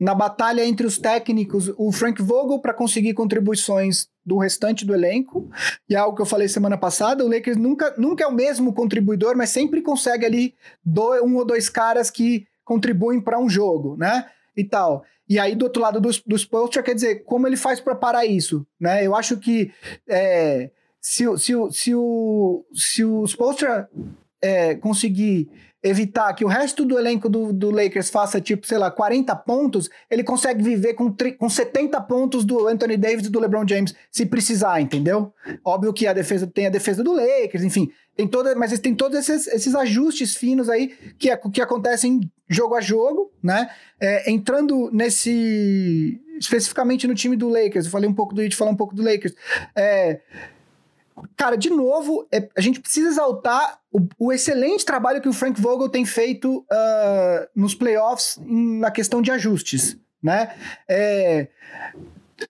[0.00, 5.50] na batalha entre os técnicos, o Frank Vogel para conseguir contribuições do restante do elenco,
[5.88, 8.72] e é algo que eu falei semana passada, o Lakers nunca, nunca é o mesmo
[8.72, 13.96] contribuidor, mas sempre consegue ali dois, um ou dois caras que contribuem para um jogo,
[13.96, 14.26] né?
[14.56, 15.04] E tal.
[15.28, 16.48] E aí, do outro lado dos, dos
[16.84, 19.06] quer dizer, como ele faz para parar isso, né?
[19.06, 19.70] Eu acho que
[20.08, 20.70] é,
[21.00, 23.88] se, se, se, o, se o Spolstra
[24.40, 25.50] é, conseguir
[25.82, 29.88] evitar que o resto do elenco do, do, Lakers faça, tipo, sei lá, 40 pontos,
[30.10, 34.26] ele consegue viver com, com 70 pontos do Anthony Davis e do LeBron James, se
[34.26, 35.32] precisar, entendeu?
[35.64, 39.18] Óbvio que a defesa tem a defesa do Lakers, enfim, tem toda, mas tem todos
[39.18, 43.70] esses, esses ajustes finos aí que, que acontecem jogo a jogo, né?
[43.98, 46.20] É, entrando nesse.
[46.38, 49.02] especificamente no time do Lakers, eu falei um pouco do Heat, falar um pouco do
[49.02, 49.34] Lakers.
[49.74, 50.20] É,
[51.36, 55.60] cara, de novo, é, a gente precisa exaltar o, o, excelente trabalho que o Frank
[55.60, 60.54] Vogel tem feito uh, nos playoffs em, na questão de ajustes, né?
[60.88, 61.48] É,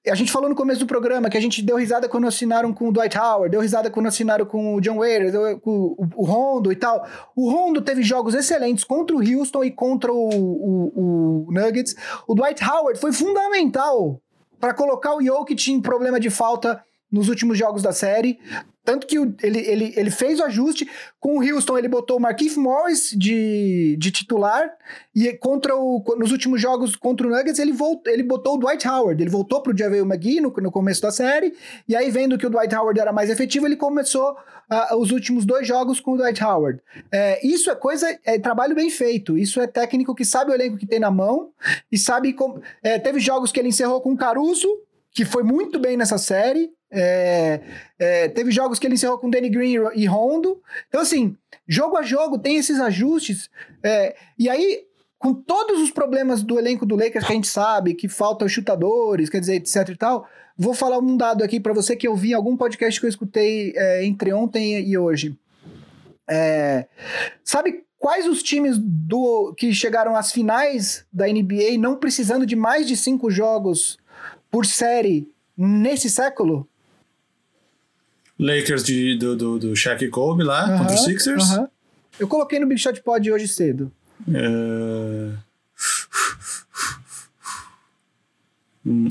[0.08, 2.88] a gente falou no começo do programa que a gente deu risada quando assinaram com
[2.88, 6.70] o Dwight Howard, deu risada quando assinaram com o John Waiters, com o, o, Rondo
[6.70, 7.06] e tal.
[7.34, 11.94] O Rondo teve jogos excelentes contra o Houston e contra o, o, o Nuggets.
[12.26, 14.20] O Dwight Howard foi fundamental
[14.60, 18.38] para colocar o Jokic em problema de falta nos últimos jogos da série.
[18.82, 20.88] Tanto que ele, ele, ele fez o ajuste.
[21.20, 24.70] Com o Houston, ele botou o Marquise Morris de, de titular.
[25.14, 28.88] E contra o, nos últimos jogos contra o Nuggets, ele, voltou, ele botou o Dwight
[28.88, 29.22] Howard.
[29.22, 31.54] Ele voltou pro JaVale McGee no, no começo da série.
[31.86, 35.44] E aí, vendo que o Dwight Howard era mais efetivo, ele começou uh, os últimos
[35.44, 36.80] dois jogos com o Dwight Howard.
[37.12, 39.36] É, isso é coisa, é trabalho bem feito.
[39.36, 41.50] Isso é técnico que sabe o elenco que tem na mão.
[41.92, 42.62] E sabe como.
[42.82, 44.68] É, teve jogos que ele encerrou com o Caruso,
[45.12, 46.72] que foi muito bem nessa série.
[46.90, 47.60] É,
[47.98, 50.60] é, teve jogos que ele encerrou com Danny Green e Rondo.
[50.88, 51.36] Então, assim,
[51.66, 53.48] jogo a jogo tem esses ajustes.
[53.82, 54.84] É, e aí,
[55.18, 59.28] com todos os problemas do elenco do Lakers que a gente sabe, que faltam chutadores,
[59.28, 60.26] quer dizer, etc e tal,
[60.56, 63.10] vou falar um dado aqui para você que eu vi em algum podcast que eu
[63.10, 65.38] escutei é, entre ontem e hoje.
[66.28, 66.86] É,
[67.44, 72.86] sabe quais os times do que chegaram às finais da NBA não precisando de mais
[72.86, 73.98] de cinco jogos
[74.50, 76.69] por série nesse século?
[78.40, 81.50] Lakers de, do, do, do Shaq Kobe lá, uh -huh, contra os Sixers.
[81.50, 81.68] Uh -huh.
[82.18, 83.92] Eu coloquei no Big Shot Pod hoje cedo.
[84.26, 85.36] Uh...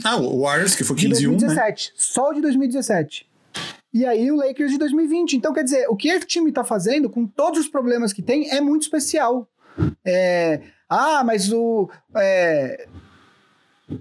[0.04, 1.90] Ah, o Warriors, que foi 15 de 2017.
[1.90, 1.96] Um, né?
[1.96, 3.28] Só o de 2017.
[3.94, 5.34] E aí o Lakers de 2020.
[5.34, 8.50] Então, quer dizer, o que esse time tá fazendo, com todos os problemas que tem,
[8.50, 9.48] é muito especial.
[10.04, 10.62] É...
[10.90, 11.88] Ah, mas o.
[12.16, 12.88] É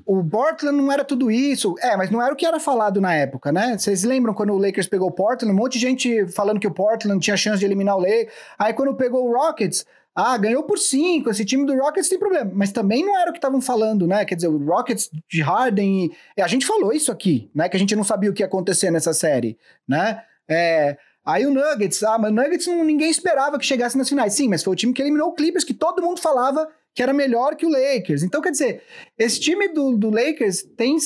[0.04, 1.74] o Portland não era tudo isso.
[1.80, 3.76] É, mas não era o que era falado na época, né?
[3.76, 5.52] Vocês lembram quando o Lakers pegou o Portland?
[5.52, 8.32] Um monte de gente falando que o Portland tinha chance de eliminar o Lakers.
[8.58, 11.30] Aí quando pegou o Rockets, ah, ganhou por cinco.
[11.30, 12.50] Esse time do Rockets tem problema.
[12.52, 14.24] Mas também não era o que estavam falando, né?
[14.24, 16.10] Quer dizer, o Rockets de Harden.
[16.36, 16.42] E...
[16.42, 17.68] A gente falou isso aqui, né?
[17.68, 20.22] Que a gente não sabia o que ia acontecer nessa série, né?
[20.48, 20.96] É.
[21.24, 24.32] Aí o Nuggets, ah, mas o Nuggets não, ninguém esperava que chegasse nas finais.
[24.32, 26.66] Sim, mas foi o time que eliminou o Clippers, que todo mundo falava
[26.98, 28.24] que era melhor que o Lakers.
[28.24, 28.82] Então, quer dizer,
[29.16, 30.96] esse time do, do Lakers tem,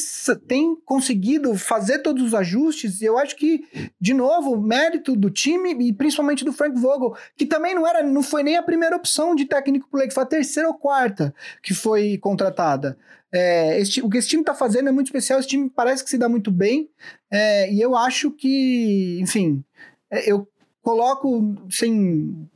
[0.49, 3.67] tem conseguido fazer todos os ajustes, e eu acho que,
[4.01, 8.23] de novo, mérito do time e principalmente do Frank Vogel, que também não era, não
[8.23, 11.75] foi nem a primeira opção de técnico pro Lakers, foi a terceira ou quarta que
[11.75, 12.97] foi contratada.
[13.31, 16.09] É, esse, o que esse time está fazendo é muito especial, esse time parece que
[16.09, 16.89] se dá muito bem,
[17.31, 19.63] é, e eu acho que, enfim,
[20.11, 20.49] é, eu
[20.81, 22.49] coloco sem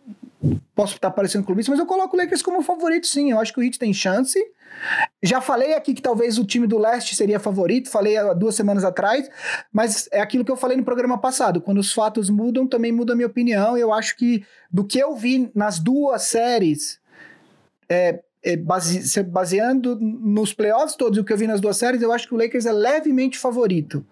[0.74, 3.30] posso estar parecendo clubista, mas eu coloco o Lakers como favorito, sim.
[3.30, 4.38] Eu acho que o Heat tem chance.
[5.22, 8.84] Já falei aqui que talvez o time do leste seria favorito, falei há duas semanas
[8.84, 9.28] atrás,
[9.72, 11.61] mas é aquilo que eu falei no programa passado.
[11.61, 13.76] Quando os fatos mudam, também muda a minha opinião.
[13.76, 17.01] Eu acho que do que eu vi nas duas séries,
[17.88, 22.12] é, é base, baseando nos playoffs todos o que eu vi nas duas séries, eu
[22.12, 24.05] acho que o Lakers é levemente favorito.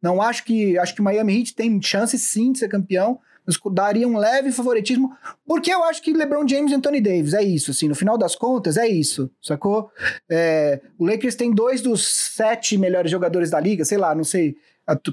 [0.00, 0.78] Não acho que.
[0.78, 3.20] Acho que o Miami Heat tem chance sim de ser campeão
[3.72, 5.12] daria um leve favoritismo,
[5.46, 8.34] porque eu acho que LeBron James e Anthony Davis, é isso, assim, no final das
[8.34, 9.90] contas, é isso, sacou?
[10.30, 14.56] É, o Lakers tem dois dos sete melhores jogadores da liga, sei lá, não sei,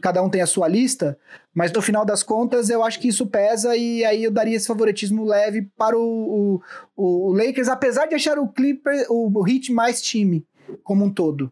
[0.02, 1.18] cada um tem a sua lista,
[1.54, 4.68] mas no final das contas eu acho que isso pesa e aí eu daria esse
[4.68, 6.62] favoritismo leve para o,
[6.96, 10.46] o, o Lakers, apesar de achar o Clipper, o, o Heat mais time
[10.84, 11.52] como um todo.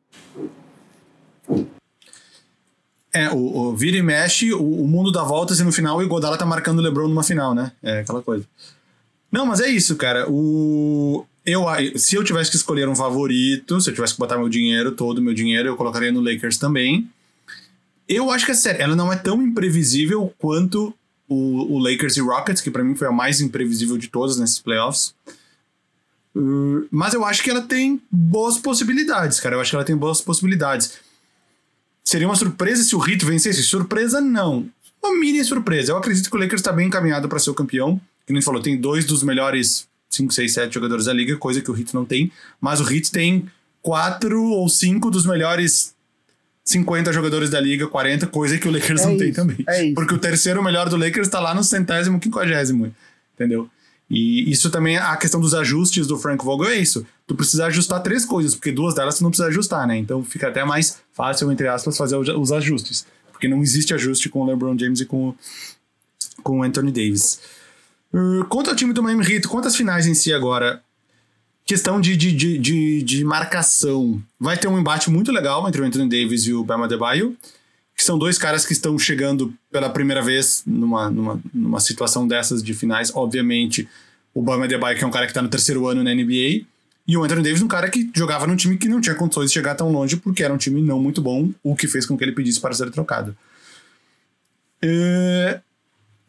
[3.17, 6.03] É, o, o vira e mexe, o, o, mundo dá voltas e no final o
[6.03, 7.71] Igodala tá marcando o LeBron numa final, né?
[7.81, 8.45] É aquela coisa.
[9.31, 10.29] Não, mas é isso, cara.
[10.29, 11.65] O eu
[11.95, 15.21] se eu tivesse que escolher um favorito, se eu tivesse que botar meu dinheiro, todo
[15.21, 17.09] meu dinheiro, eu colocaria no Lakers também.
[18.07, 20.93] Eu acho que é sério, ela não é tão imprevisível quanto
[21.27, 24.59] o, o Lakers e Rockets, que para mim foi a mais imprevisível de todas nesses
[24.59, 25.13] playoffs.
[26.35, 29.55] Uh, mas eu acho que ela tem boas possibilidades, cara.
[29.55, 30.99] Eu acho que ela tem boas possibilidades.
[32.07, 33.61] Seria uma surpresa se o Heat vencesse?
[33.63, 34.65] Surpresa, não.
[35.03, 35.91] Uma mini surpresa.
[35.91, 37.99] Eu acredito que o Lakers está bem encaminhado para ser o campeão.
[38.25, 41.69] Que nem falou, tem dois dos melhores 5, 6, 7 jogadores da liga, coisa que
[41.69, 42.31] o Heat não tem.
[42.61, 43.47] Mas o Heat tem
[43.81, 45.93] quatro ou cinco dos melhores
[46.63, 49.57] 50 jogadores da liga, 40, coisa que o Lakers é não isso, tem também.
[49.67, 52.95] É Porque o terceiro melhor do Lakers está lá no centésimo, quinquagésimo,
[53.35, 53.69] entendeu?
[54.09, 57.05] E isso também, a questão dos ajustes do Frank Vogel é isso.
[57.25, 59.97] Tu precisa ajustar três coisas, porque duas delas tu não precisa ajustar, né?
[59.97, 63.05] Então fica até mais fácil, entre aspas, fazer os ajustes.
[63.31, 65.35] Porque não existe ajuste com o LeBron James e com,
[66.41, 67.41] com o Anthony Davis.
[68.13, 70.81] Uh, quanto ao time do Miami Heat, quantas finais em si agora?
[71.65, 74.21] Questão de, de, de, de, de marcação.
[74.39, 77.35] Vai ter um embate muito legal entre o Anthony Davis e o Bama Adebayo
[77.97, 82.61] que são dois caras que estão chegando pela primeira vez numa, numa, numa situação dessas
[82.61, 83.11] de finais.
[83.15, 83.89] Obviamente,
[84.35, 86.63] o Bama Adebayo, que é um cara que está no terceiro ano na NBA,
[87.07, 89.55] e o Anthony Davis, um cara que jogava num time que não tinha condições de
[89.55, 92.23] chegar tão longe, porque era um time não muito bom, o que fez com que
[92.23, 93.35] ele pedisse para ser trocado.
[94.79, 95.59] É,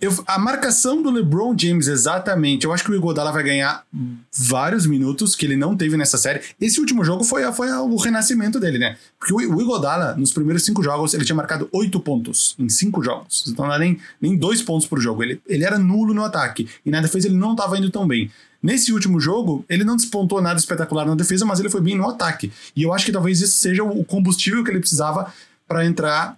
[0.00, 2.64] eu, a marcação do LeBron James, exatamente.
[2.64, 3.84] Eu acho que o Igodala vai ganhar
[4.32, 6.40] vários minutos que ele não teve nessa série.
[6.60, 8.96] Esse último jogo foi, foi o renascimento dele, né?
[9.18, 13.02] Porque o, o Igodala, nos primeiros cinco jogos, ele tinha marcado oito pontos em cinco
[13.02, 13.44] jogos.
[13.48, 15.24] Então não era nem, nem dois pontos por jogo.
[15.24, 16.68] Ele, ele era nulo no ataque.
[16.86, 18.30] E na defesa ele não estava indo tão bem.
[18.62, 22.08] Nesse último jogo, ele não despontou nada espetacular na defesa, mas ele foi bem no
[22.08, 22.52] ataque.
[22.74, 25.32] E eu acho que talvez isso seja o combustível que ele precisava
[25.66, 26.36] para entrar.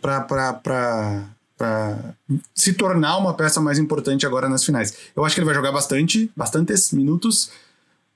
[0.00, 2.14] para para
[2.54, 4.94] se tornar uma peça mais importante agora nas finais.
[5.14, 7.50] Eu acho que ele vai jogar bastante, bastantes minutos.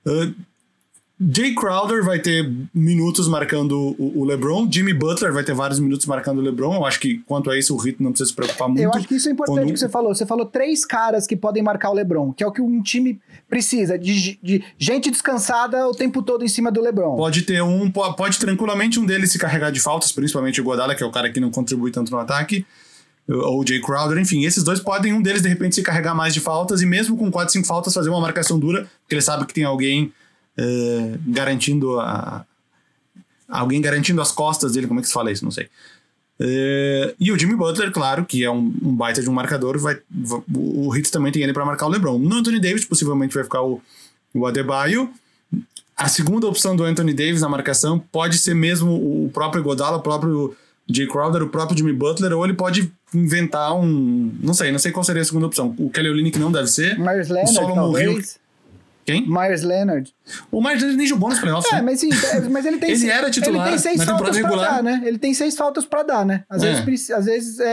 [0.05, 0.33] Uh,
[1.33, 4.67] Jay Crowder vai ter minutos marcando o, o, LeBron.
[4.71, 6.75] Jimmy Butler vai ter vários minutos marcando o LeBron.
[6.75, 8.81] Eu acho que quanto a isso o Rito não precisa se preocupar muito.
[8.81, 9.73] Eu acho que isso é importante Quando...
[9.73, 10.15] que você falou.
[10.15, 13.21] Você falou três caras que podem marcar o LeBron, que é o que um time
[13.47, 17.15] precisa de, de gente descansada o tempo todo em cima do LeBron.
[17.15, 21.03] Pode ter um, pode tranquilamente um deles se carregar de faltas, principalmente o Godala, que
[21.03, 22.65] é o cara que não contribui tanto no ataque
[23.31, 26.39] ou Jay Crowder, enfim, esses dois podem, um deles de repente se carregar mais de
[26.39, 29.53] faltas e mesmo com 4, 5 faltas fazer uma marcação dura, porque ele sabe que
[29.53, 30.11] tem alguém
[30.57, 32.45] uh, garantindo a.
[33.47, 35.43] Alguém garantindo as costas dele, como é que se fala isso?
[35.43, 35.65] Não sei.
[36.39, 39.99] Uh, e o Jimmy Butler, claro, que é um, um baita de um marcador, vai,
[40.55, 42.17] o Hits também tem ele para marcar o LeBron.
[42.17, 43.81] No Anthony Davis, possivelmente vai ficar o,
[44.33, 45.09] o Adebayo.
[45.97, 48.91] A segunda opção do Anthony Davis na marcação pode ser mesmo
[49.25, 50.55] o próprio Godala, o próprio
[50.89, 54.31] Jay Crowder, o próprio Jimmy Butler, ou ele pode inventar um.
[54.41, 55.75] Não sei, não sei qual seria a segunda opção.
[55.77, 56.97] O Kelly Olynyk não deve ser.
[56.99, 58.21] Myers Leonard, o Solomon Hill.
[59.05, 59.27] Quem?
[59.27, 60.13] Myers Leonard.
[60.51, 61.71] O Myers Leonard nem jogou nos playoffs.
[61.71, 61.81] É, né?
[61.81, 62.91] mas sim, é, mas ele tem.
[62.91, 63.67] ele era titular.
[63.67, 65.01] Ele tem seis faltas pra dar, né?
[65.05, 66.43] Ele tem seis faltas pra dar, né?
[66.49, 66.81] Às é.
[66.81, 67.65] vezes, às vezes é,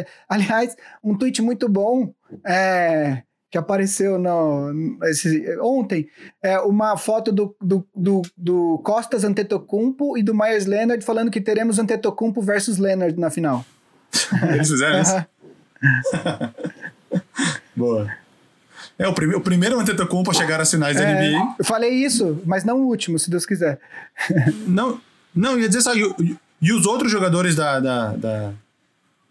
[0.00, 2.12] é, aliás, um tweet muito bom.
[2.46, 6.08] É, que apareceu no, esse, ontem,
[6.42, 11.40] é uma foto do, do, do, do, Costas Antetokounmpo e do Myers Leonard falando que
[11.40, 13.64] teremos Antetokounmpo versus Leonard na final.
[14.54, 15.26] Eles fizeram isso?
[17.74, 18.08] Boa.
[18.96, 21.56] É o, prim o primeiro Antetokounmpo a chegar às finais é, da NBA.
[21.58, 23.80] Eu falei isso, mas não o último, se Deus quiser.
[24.66, 25.00] não,
[25.34, 28.52] não, ia dizer só, e, e os outros jogadores da, da, da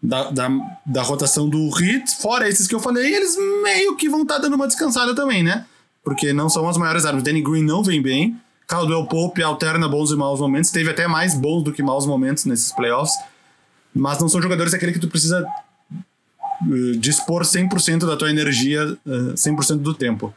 [0.02, 0.50] da, da,
[0.86, 4.42] da rotação do Hit, fora esses que eu falei, eles meio que vão estar tá
[4.42, 5.66] dando uma descansada também, né?
[6.02, 7.22] Porque não são as maiores armas.
[7.22, 8.40] Danny Green não vem bem.
[8.66, 10.70] Caldwell Pope alterna bons e maus momentos.
[10.70, 13.14] Teve até mais bons do que maus momentos nesses playoffs.
[13.94, 15.44] Mas não são jogadores aquele que tu precisa
[15.92, 20.32] uh, dispor 100% da tua energia uh, eh, 100% do tempo.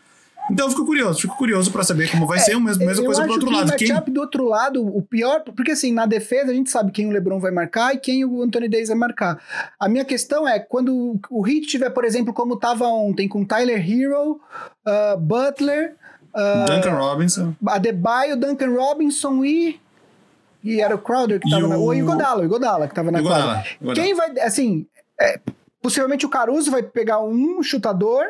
[0.52, 3.06] Então eu fico curioso, fico curioso para saber como vai é, ser a mesma, mesma
[3.06, 3.72] coisa pro outro lado.
[3.72, 4.14] O quem...
[4.14, 7.40] do outro lado, o pior, porque assim, na defesa a gente sabe quem o LeBron
[7.40, 9.42] vai marcar e quem o Anthony Davis vai marcar.
[9.80, 13.80] A minha questão é, quando o Heat tiver, por exemplo, como tava ontem, com Tyler
[13.80, 14.42] Hero,
[14.86, 15.96] uh, Butler...
[16.34, 17.56] Uh, Duncan Robinson.
[17.66, 19.80] Adebayo, Duncan Robinson e...
[20.64, 21.70] E era o Crowder que tava o...
[21.70, 21.78] na...
[21.78, 23.96] O Igodala, o Igodala que tava na Igodala, Igodala.
[23.96, 24.86] Quem vai, assim...
[25.20, 25.40] É,
[25.82, 28.24] possivelmente o Caruso vai pegar um chutador,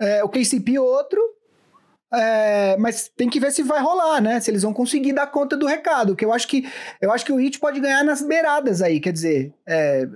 [0.00, 1.20] é, o KCP outro,
[2.16, 4.40] é, mas tem que ver se vai rolar, né?
[4.40, 6.16] Se eles vão conseguir dar conta do recado.
[6.16, 6.66] Que eu acho que
[7.00, 10.08] eu acho que o Hit pode ganhar nas beiradas aí, quer dizer, é,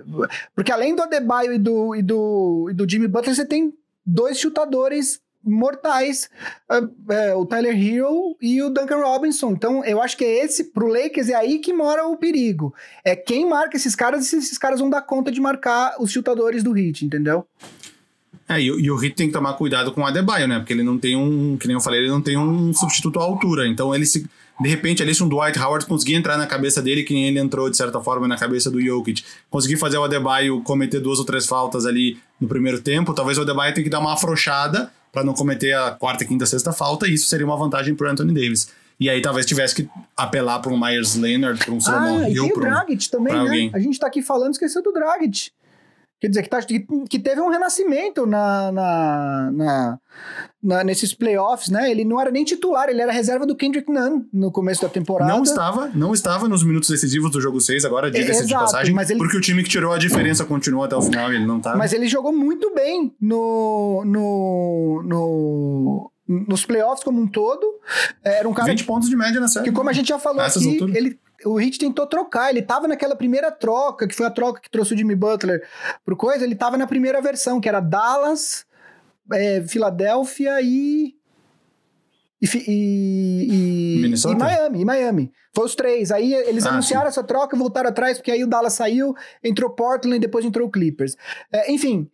[0.55, 3.73] porque além do Adebayo e do, e do, e do Jimmy Butler, você tem
[4.05, 6.29] dois chutadores mortais,
[6.69, 9.51] é, é, o Tyler Hero e o Duncan Robinson.
[9.51, 12.73] Então, eu acho que é esse, pro Lakers, é aí que mora o perigo.
[13.03, 16.11] É quem marca esses caras e se esses caras vão dar conta de marcar os
[16.11, 17.45] chutadores do Hit, entendeu?
[18.51, 20.59] É, e, e, o Hit tem que tomar cuidado com o Adebayo, né?
[20.59, 23.23] Porque ele não tem um, que nem eu falei, ele não tem um substituto à
[23.23, 23.67] altura.
[23.67, 24.27] Então ele se.
[24.59, 27.39] De repente, ali se um Dwight Howard conseguir entrar na cabeça dele, que nem ele
[27.39, 31.25] entrou, de certa forma, na cabeça do Jokic, conseguir fazer o Adebayo cometer duas ou
[31.25, 35.23] três faltas ali no primeiro tempo, talvez o Adebayo tenha que dar uma afrouxada para
[35.23, 38.69] não cometer a quarta, quinta, sexta falta, e isso seria uma vantagem pro Anthony Davis.
[38.99, 42.45] E aí talvez tivesse que apelar para um Myers Leonard, para um Solomon ah, Hill.
[42.45, 43.71] E tem o Dragic também, né?
[43.73, 45.49] A gente tá aqui falando, esqueceu do Dragic.
[46.21, 46.61] Quer dizer, que, tá,
[47.09, 49.99] que, teve um renascimento na, na, na,
[50.61, 51.89] na- nesses playoffs, né?
[51.89, 55.33] Ele não era nem titular, ele era reserva do Kendrick Nunn no começo da temporada.
[55.33, 59.09] Não estava, não estava nos minutos decisivos do jogo 6, agora diga-se de passagem, mas
[59.09, 61.59] ele- porque o time que tirou a diferença continuou até o final e ele não
[61.59, 61.75] tá.
[61.75, 66.11] Mas ele jogou muito bem no, no, no,
[66.47, 67.65] nos playoffs como um todo.
[68.23, 69.65] Era um cara 20 pontos de média na série.
[69.65, 72.49] que, como a gente já falou aqui, ele, o Heat tentou trocar.
[72.49, 75.67] Ele tava naquela primeira troca, que foi a troca que trouxe o Jimmy Butler
[76.05, 76.43] pro coisa.
[76.43, 78.65] Ele tava na primeira versão, que era Dallas,
[79.31, 81.15] é, Filadélfia e.
[82.41, 85.31] E, e, e- e Miami, e Miami.
[85.53, 86.11] Foi os três.
[86.11, 89.13] Aí eles Ah, anunciaram essa troca, voltaram atrás, porque aí o Dallas saiu,
[89.43, 91.15] entrou Portland e depois entrou o Clippers.
[91.51, 92.09] É, enfim.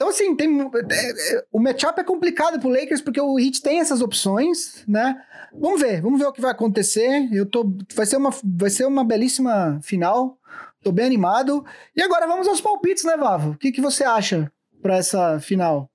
[0.00, 0.48] Então, assim, tem,
[0.90, 5.14] é, é, o matchup é complicado pro Lakers, porque o Heat tem essas opções, né?
[5.52, 7.28] Vamos ver, vamos ver o que vai acontecer.
[7.30, 10.38] Eu tô, vai, ser uma, vai ser uma belíssima final.
[10.82, 11.62] Tô bem animado.
[11.94, 13.50] E agora vamos aos palpites, né, Vavo?
[13.50, 15.90] O que, que você acha pra essa final?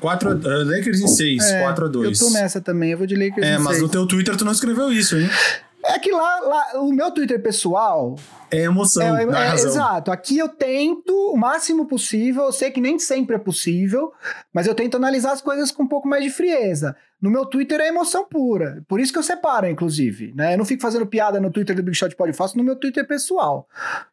[0.00, 2.20] 4 a, uh, Lakers em 6, É, 4 a 2.
[2.20, 3.82] Eu tô nessa também, eu vou de Lakers É, em mas seis.
[3.82, 5.28] no teu Twitter tu não escreveu isso, hein?
[5.94, 8.16] É que lá, lá, o meu Twitter pessoal,
[8.50, 9.70] É emoção, É, é, razão.
[9.70, 10.10] exato.
[10.10, 12.44] Aqui eu tento o máximo possível.
[12.44, 14.12] Eu sei que nem sempre é possível,
[14.52, 16.96] mas eu tento analisar as coisas com um pouco mais de frieza.
[17.20, 18.82] No meu Twitter é emoção pura.
[18.88, 20.32] Por isso que eu separo, inclusive.
[20.34, 20.54] Né?
[20.54, 22.76] Eu não fico fazendo piada no Twitter do Big Shot Pod, eu faço no meu
[22.76, 23.68] Twitter pessoal.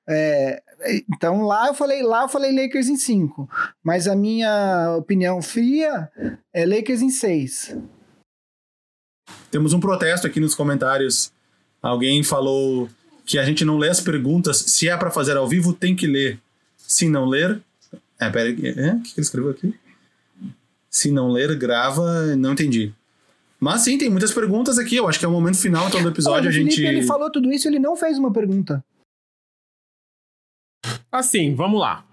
[0.07, 0.61] É,
[1.09, 3.49] então lá eu falei, lá eu falei Lakers em 5.
[3.82, 6.09] Mas a minha opinião fria
[6.53, 7.78] é Lakers em 6.
[9.49, 11.32] Temos um protesto aqui nos comentários.
[11.88, 12.89] Alguém falou
[13.25, 14.57] que a gente não lê as perguntas.
[14.57, 16.38] Se é pra fazer ao vivo, tem que ler.
[16.75, 17.61] Se não ler.
[18.19, 18.67] É, pera aí.
[18.75, 18.91] É?
[18.91, 19.73] O que ele escreveu aqui?
[20.89, 22.35] Se não ler, grava.
[22.35, 22.93] Não entendi.
[23.57, 24.97] Mas sim, tem muitas perguntas aqui.
[24.97, 26.41] Eu acho que é o momento final então, do episódio.
[26.41, 26.85] Olha, a Felipe, gente.
[26.85, 28.83] ele falou tudo isso, ele não fez uma pergunta.
[31.09, 32.05] Assim, vamos lá.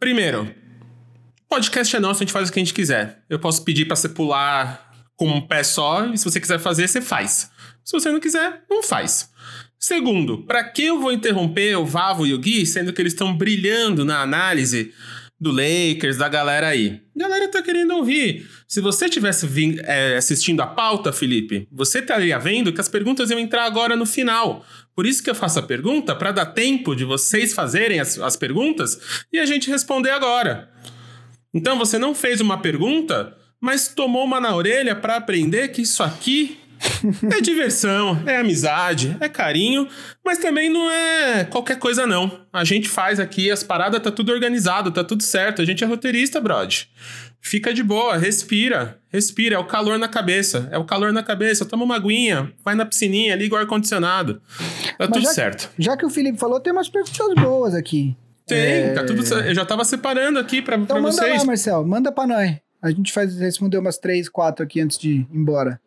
[0.00, 0.52] Primeiro,
[1.48, 3.22] podcast é nosso, a gente faz o que a gente quiser.
[3.30, 6.88] Eu posso pedir pra você pular com um pé só, e se você quiser fazer,
[6.88, 7.51] você faz.
[7.84, 9.30] Se você não quiser, não faz.
[9.78, 13.36] Segundo, pra que eu vou interromper o Vavo e o Gui, sendo que eles estão
[13.36, 14.92] brilhando na análise
[15.40, 17.00] do Lakers, da galera aí?
[17.16, 18.48] A galera tá querendo ouvir.
[18.68, 19.44] Se você tivesse
[19.82, 24.06] é, assistindo a pauta, Felipe, você estaria vendo que as perguntas iam entrar agora no
[24.06, 24.64] final.
[24.94, 28.36] Por isso que eu faço a pergunta, pra dar tempo de vocês fazerem as, as
[28.36, 29.00] perguntas
[29.32, 30.70] e a gente responder agora.
[31.52, 36.04] Então você não fez uma pergunta, mas tomou uma na orelha pra aprender que isso
[36.04, 36.61] aqui
[37.36, 39.88] é diversão, é amizade, é carinho,
[40.24, 42.40] mas também não é qualquer coisa não.
[42.52, 45.62] A gente faz aqui, as paradas tá tudo organizado, tá tudo certo.
[45.62, 46.90] A gente é roteirista, brode.
[47.40, 51.64] Fica de boa, respira, respira, é o calor na cabeça, é o calor na cabeça.
[51.64, 54.40] Toma uma aguinha, vai na piscininha, liga o ar-condicionado.
[54.96, 55.70] Tá tudo já, certo.
[55.76, 58.16] Já que o Felipe falou, tem umas perguntas boas aqui.
[58.46, 59.46] Tem, tá tudo certo.
[59.48, 61.38] Eu já tava separando aqui pra, Então pra manda vocês.
[61.38, 62.56] lá, Marcel, manda pra nós.
[62.80, 65.80] A gente faz responder umas três, quatro aqui antes de ir embora.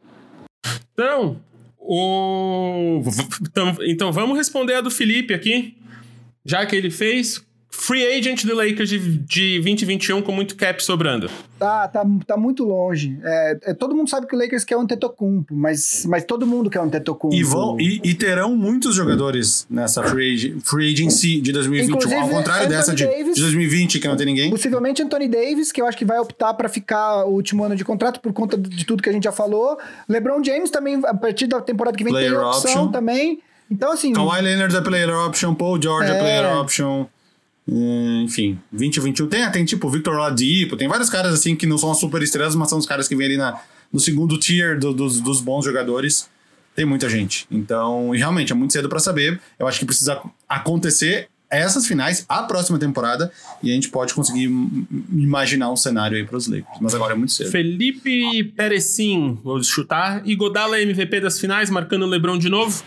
[0.94, 1.42] Então,
[1.78, 3.02] o...
[3.42, 5.78] então, então vamos responder a do Felipe aqui.
[6.44, 7.44] Já que ele fez
[7.86, 11.30] free agent do Lakers de, de 2021 com muito cap sobrando.
[11.60, 13.18] Tá, tá, tá muito longe.
[13.24, 16.70] É, é, todo mundo sabe que o Lakers quer um Tetocumpo, mas, mas todo mundo
[16.70, 17.34] quer um Tetocumpo.
[17.34, 21.96] E, vão, e, e terão muitos jogadores nessa free, free agency de 2021.
[21.96, 24.50] Inclusive, ao contrário Anthony dessa de, Davis- de 2020, que não tem ninguém.
[24.50, 27.86] Possivelmente Anthony Davis, que eu acho que vai optar pra ficar o último ano de
[27.86, 29.78] contrato por conta de tudo que a gente já falou.
[30.10, 32.92] LeBron James também, a partir da temporada que vem, Player tem opção option.
[32.92, 33.40] também.
[33.72, 34.14] Então, assim.
[34.14, 36.20] Kawhi Leonard é player option, Paul George é, É.
[36.20, 37.06] player option.
[37.68, 42.22] Enfim, 2021 tem, tem tipo Victor Oladipo, tem vários caras assim que não são super
[42.22, 43.60] estrelas, mas são os caras que vêm ali na,
[43.92, 46.30] no segundo tier do- dos, dos bons jogadores.
[46.76, 47.48] Tem muita gente.
[47.50, 49.40] Então, e realmente é muito cedo pra saber.
[49.58, 53.32] Eu acho que precisa acontecer essas finais, a próxima temporada,
[53.64, 56.78] e a gente pode conseguir im- imaginar um cenário aí pros Lakers.
[56.82, 57.50] Mas agora é muito cedo.
[57.50, 60.22] Felipe Perecim, vou chutar.
[60.28, 62.84] E Godala MVP das finais, marcando o LeBron de novo.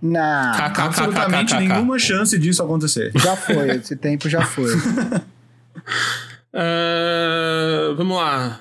[0.00, 3.12] Não, Absolutamente nenhuma chance disso acontecer.
[3.14, 3.70] já foi.
[3.76, 4.72] Esse tempo já foi.
[6.52, 8.60] Ah, vamos lá.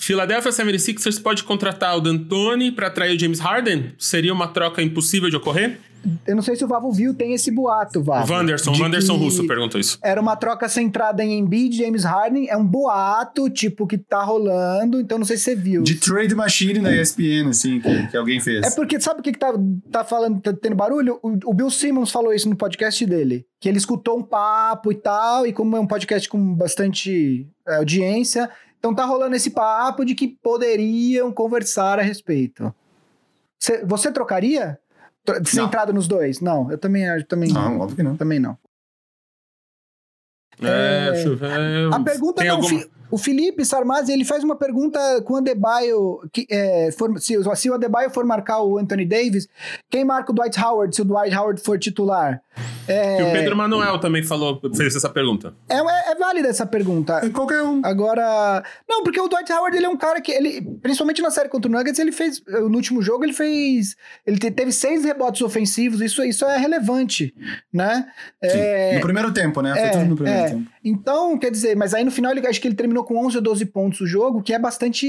[0.00, 3.92] Philadelphia 76ers pode contratar o D'Antoni para atrair o James Harden?
[3.98, 5.78] Seria uma troca impossível de ocorrer?
[6.26, 8.32] Eu não sei se o Vavo viu, tem esse boato, O Vavo.
[8.32, 9.98] Wanderson, de Wanderson que Russo perguntou isso.
[10.02, 12.48] Era uma troca centrada em Embiid, James Harden.
[12.48, 14.98] É um boato, tipo, que tá rolando.
[14.98, 15.82] Então não sei se você viu.
[15.82, 18.64] De trade machine na ESPN, assim, que, que alguém fez.
[18.64, 19.52] É porque sabe o que, que tá,
[19.92, 21.18] tá falando, tá tendo barulho?
[21.22, 23.44] O, o Bill Simmons falou isso no podcast dele.
[23.60, 27.76] Que ele escutou um papo e tal, e como é um podcast com bastante é,
[27.76, 28.48] audiência,
[28.80, 32.74] então tá rolando esse papo de que poderiam conversar a respeito.
[33.62, 34.76] Cê- você trocaria?
[35.24, 36.40] Tro- Centrado nos dois?
[36.40, 38.16] Não, eu também, eu também Não, óbvio que não.
[38.16, 38.56] Também não.
[40.62, 41.92] É, ver.
[41.92, 46.46] A pergunta não, alguma- o Felipe Sarmazzi, ele faz uma pergunta com o Adebayo, que,
[46.50, 49.48] é, for- se, o- se o Adebayo for marcar o Anthony Davis,
[49.90, 52.42] quem marca o Dwight Howard se o Dwight Howard for titular?
[52.88, 55.54] É, Que o Pedro Manuel também falou, fez essa pergunta.
[55.68, 57.20] é, é- é válida essa pergunta.
[57.30, 57.80] Qualquer um.
[57.84, 61.48] Agora, não, porque o Dwight Howard ele é um cara que ele, principalmente na série
[61.48, 63.96] contra o Nuggets, ele fez no último jogo ele fez,
[64.26, 67.32] ele te- teve seis rebotes ofensivos, isso isso é relevante,
[67.72, 68.06] né?
[68.42, 69.72] É, No primeiro tempo, né?
[69.72, 70.48] Foi é, tudo no primeiro é.
[70.50, 70.70] tempo.
[70.84, 73.42] Então, quer dizer, mas aí no final ele acho que ele terminou com 11 ou
[73.42, 75.06] 12 pontos o jogo, que é bastante.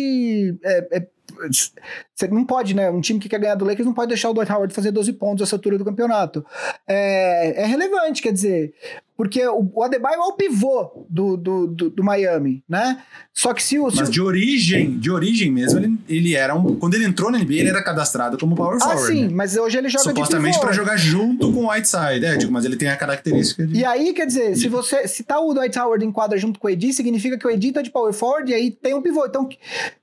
[1.49, 2.89] Você não pode, né?
[2.89, 5.13] Um time que quer ganhar do Lakers não pode deixar o Dwight Howard fazer 12
[5.13, 6.45] pontos essa altura do campeonato.
[6.87, 8.73] É, é relevante, quer dizer,
[9.21, 13.03] porque o, Adebayo é o pivô do, do, do, do Miami, né?
[13.31, 13.91] Só que se o.
[13.91, 16.75] se Mas de origem, de origem mesmo, ele, ele era um.
[16.75, 19.13] Quando ele entrou na NBA, ele era cadastrado como power ah, forward.
[19.13, 19.31] sim, né?
[19.31, 22.25] mas hoje ele joga Supostamente pra jogar junto com o Whiteside.
[22.25, 23.77] É, digo, mas ele tem a característica de.
[23.77, 26.67] E aí, quer dizer, se você se tá o Dwight Howard em quadra junto com
[26.67, 29.23] o AD, significa que o AD tá de power forward e aí tem um pivô.
[29.27, 29.47] Então,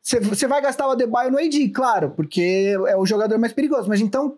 [0.01, 3.89] você- você vai gastar o Adebayo no AD, claro, porque é o jogador mais perigoso.
[3.89, 4.37] Mas então,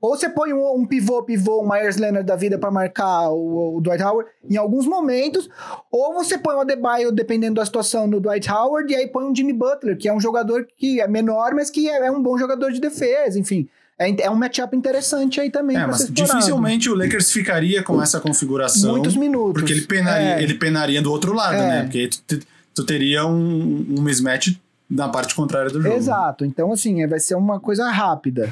[0.00, 3.76] ou você põe um, um pivô, pivô, um Myers Leonard da vida pra marcar o,
[3.76, 5.48] o Dwight Howard em alguns momentos,
[5.90, 9.34] ou você põe o Adebayo, dependendo da situação, no Dwight Howard, e aí põe um
[9.34, 12.36] Jimmy Butler, que é um jogador que é menor, mas que é, é um bom
[12.38, 13.68] jogador de defesa, enfim.
[13.98, 18.18] É, é um matchup interessante aí também É, mas dificilmente o Lakers ficaria com essa
[18.18, 18.92] configuração.
[18.92, 19.60] Muitos minutos.
[19.60, 20.42] Porque ele penaria, É.
[20.42, 21.68] ele penaria do outro lado, É.
[21.68, 21.82] né?
[21.82, 22.46] Porque tu, tu-
[22.76, 24.58] tu teria um, um mismatch
[24.88, 25.94] na parte contrária do jogo.
[25.94, 26.46] Exato.
[26.46, 28.50] Então, assim, é- vai ser uma coisa rápida.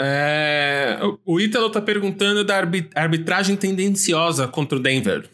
[0.00, 5.28] É, o- Ítalo tá perguntando da arbi- arbitragem tendenciosa contra o Denver.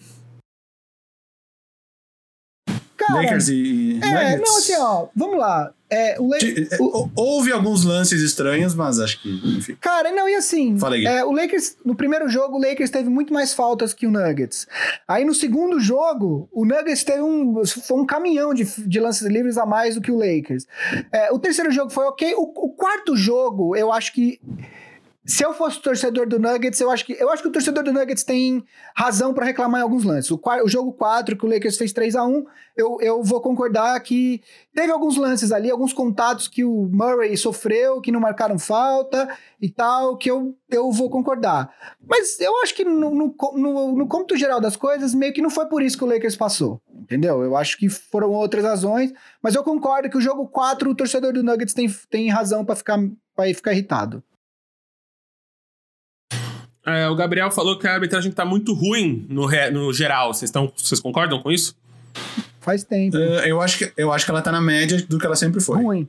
[2.96, 4.40] Cara, Lakers e é, Nuggets.
[4.50, 5.72] não, assim, ó, vamos lá.
[5.88, 9.76] É, o, La- Ti- é, o- Houve alguns lances estranhos, mas acho que, enfim.
[9.80, 10.76] Cara, não, e assim,
[11.06, 14.66] é, o Lakers, no primeiro jogo, o Lakers teve muito mais faltas que o Nuggets.
[15.06, 19.56] Aí no segundo jogo, o Nuggets teve um, foi um caminhão de, de lances livres
[19.56, 20.66] a mais do que o Lakers.
[21.12, 22.34] É, o terceiro jogo foi ok.
[22.36, 24.40] O, o quarto jogo, eu acho que
[25.26, 27.92] se eu fosse torcedor do Nuggets, eu acho que eu acho que o torcedor do
[27.92, 28.64] Nuggets tem
[28.94, 30.30] razão pra reclamar em alguns lances.
[30.30, 32.46] O, o jogo 4, que o Lakers fez 3 a 1
[32.76, 34.40] eu, eu vou concordar que
[34.74, 39.28] teve alguns lances ali, alguns contatos que o Murray sofreu, que não marcaram falta
[39.60, 41.74] e tal, que eu, eu vou concordar.
[42.06, 45.66] Mas eu acho que no, no, no, no geral das coisas, meio que não foi
[45.66, 46.80] por isso que o Lakers passou.
[46.94, 47.42] Entendeu?
[47.42, 49.12] Eu acho que foram outras razões,
[49.42, 52.76] mas eu concordo que o jogo 4, o torcedor do Nuggets tem, tem razão pra
[52.76, 52.98] ficar,
[53.54, 54.22] ficar irritado.
[56.86, 60.32] É, o Gabriel falou que a arbitragem tá muito ruim no, re- no geral.
[60.32, 61.74] Vocês, estão, vocês concordam com isso?
[62.60, 63.16] Faz tempo.
[63.16, 65.60] Eh, eu, acho que, eu acho que ela tá na média do que ela sempre
[65.60, 65.82] foi.
[65.82, 66.08] Ruim.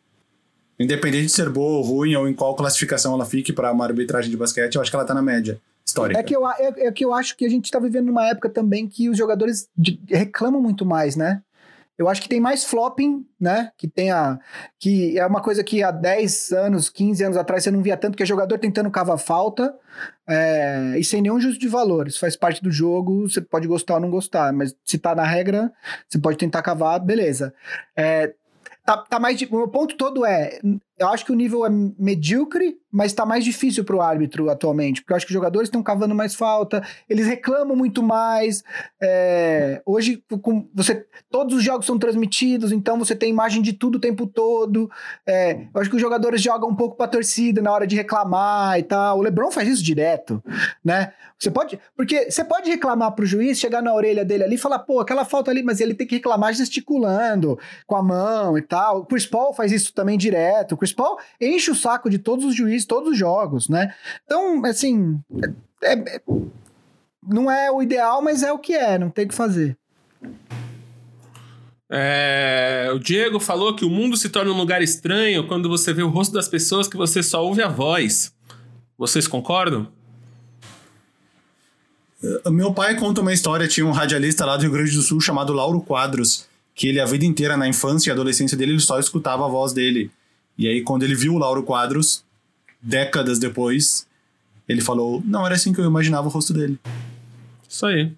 [0.80, 4.30] Independente de ser boa ou ruim, ou em qual classificação ela fique pra uma arbitragem
[4.30, 6.20] de basquete, eu acho que ela tá na média histórica.
[6.20, 8.48] É que, eu, é, é que eu acho que a gente tá vivendo numa época
[8.48, 11.42] também que os jogadores de- reclamam muito mais, né?
[11.98, 13.72] Eu acho que tem mais flopping, né?
[13.76, 14.40] Que tem a.
[14.80, 18.16] Que é uma coisa que há 10 anos, 15 anos atrás você não via tanto,
[18.16, 19.74] que é jogador tentando cavar falta.
[20.28, 22.08] é, e sem nenhum justo de valor.
[22.08, 25.24] Isso faz parte do jogo, você pode gostar ou não gostar, mas se tá na
[25.24, 25.72] regra,
[26.08, 27.54] você pode tentar cavar, beleza.
[27.96, 28.34] É,
[28.86, 29.42] tá, tá mais.
[29.42, 30.60] O meu ponto todo é.
[30.98, 35.14] Eu acho que o nível é medíocre, mas tá mais difícil pro árbitro atualmente, porque
[35.14, 38.64] eu acho que os jogadores estão cavando mais falta, eles reclamam muito mais.
[39.02, 43.98] é, hoje, com, você, todos os jogos são transmitidos, então você tem imagem de tudo
[43.98, 44.90] o tempo todo.
[45.26, 48.80] é, eu acho que os jogadores jogam um pouco pra torcida na hora de reclamar
[48.80, 49.20] e tal.
[49.20, 50.44] O LeBron faz isso direto,
[50.84, 51.14] né?
[51.40, 51.80] Você pode.
[51.96, 55.24] Porque você pode reclamar pro juiz, chegar na orelha dele ali e falar, pô, aquela
[55.24, 59.02] falta ali, mas ele tem que reclamar gesticulando com a mão e tal.
[59.02, 60.72] O Chris Paul faz isso também direto.
[60.74, 63.94] O Paul enche o saco de todos os juízes, todos os jogos, né?
[64.26, 65.20] Então, assim.
[65.84, 66.22] é- é-
[67.30, 69.78] não é o ideal, mas é o que é, não tem o que fazer.
[71.90, 76.04] É, o Diego falou que o mundo se torna um lugar estranho quando você vê
[76.04, 78.34] o rosto das pessoas que você só ouve a voz.
[78.98, 79.88] Vocês concordam?
[82.46, 85.22] O Meu pai conta uma história, tinha um radialista lá do Rio Grande do Sul
[85.22, 89.00] chamado Lauro Quadros, que ele a vida inteira, na infância e adolescência dele, ele só
[89.00, 90.12] escutava a voz dele.
[90.58, 92.24] E aí, quando ele viu o Lauro Quadros,
[92.82, 94.08] décadas depois,
[94.68, 96.80] ele falou: Não, era assim que eu imaginava o rosto dele.
[97.68, 98.12] Isso aí.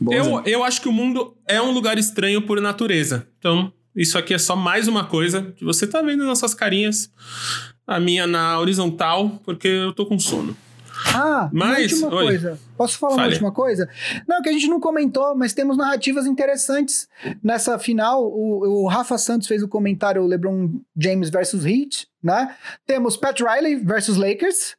[0.00, 0.42] Bom, Eu, exemplo.
[0.46, 3.26] eu acho que o mundo é um lugar estranho por natureza.
[3.38, 7.10] Então, isso aqui é só mais uma coisa que você tá vendo nas suas carinhas.
[7.86, 10.56] A minha na horizontal, porque eu tô com sono.
[11.14, 12.24] Ah, uma Mas- última oi.
[12.24, 12.58] coisa.
[12.76, 13.32] Posso falar uma Fale.
[13.32, 13.88] última coisa?
[14.26, 17.08] Não, que a gente não comentou, mas temos narrativas interessantes
[17.42, 18.24] nessa final.
[18.24, 22.54] O, o Rafa Santos fez o comentário LeBron James versus Heat, né?
[22.86, 24.76] Temos Pat Riley versus Lakers.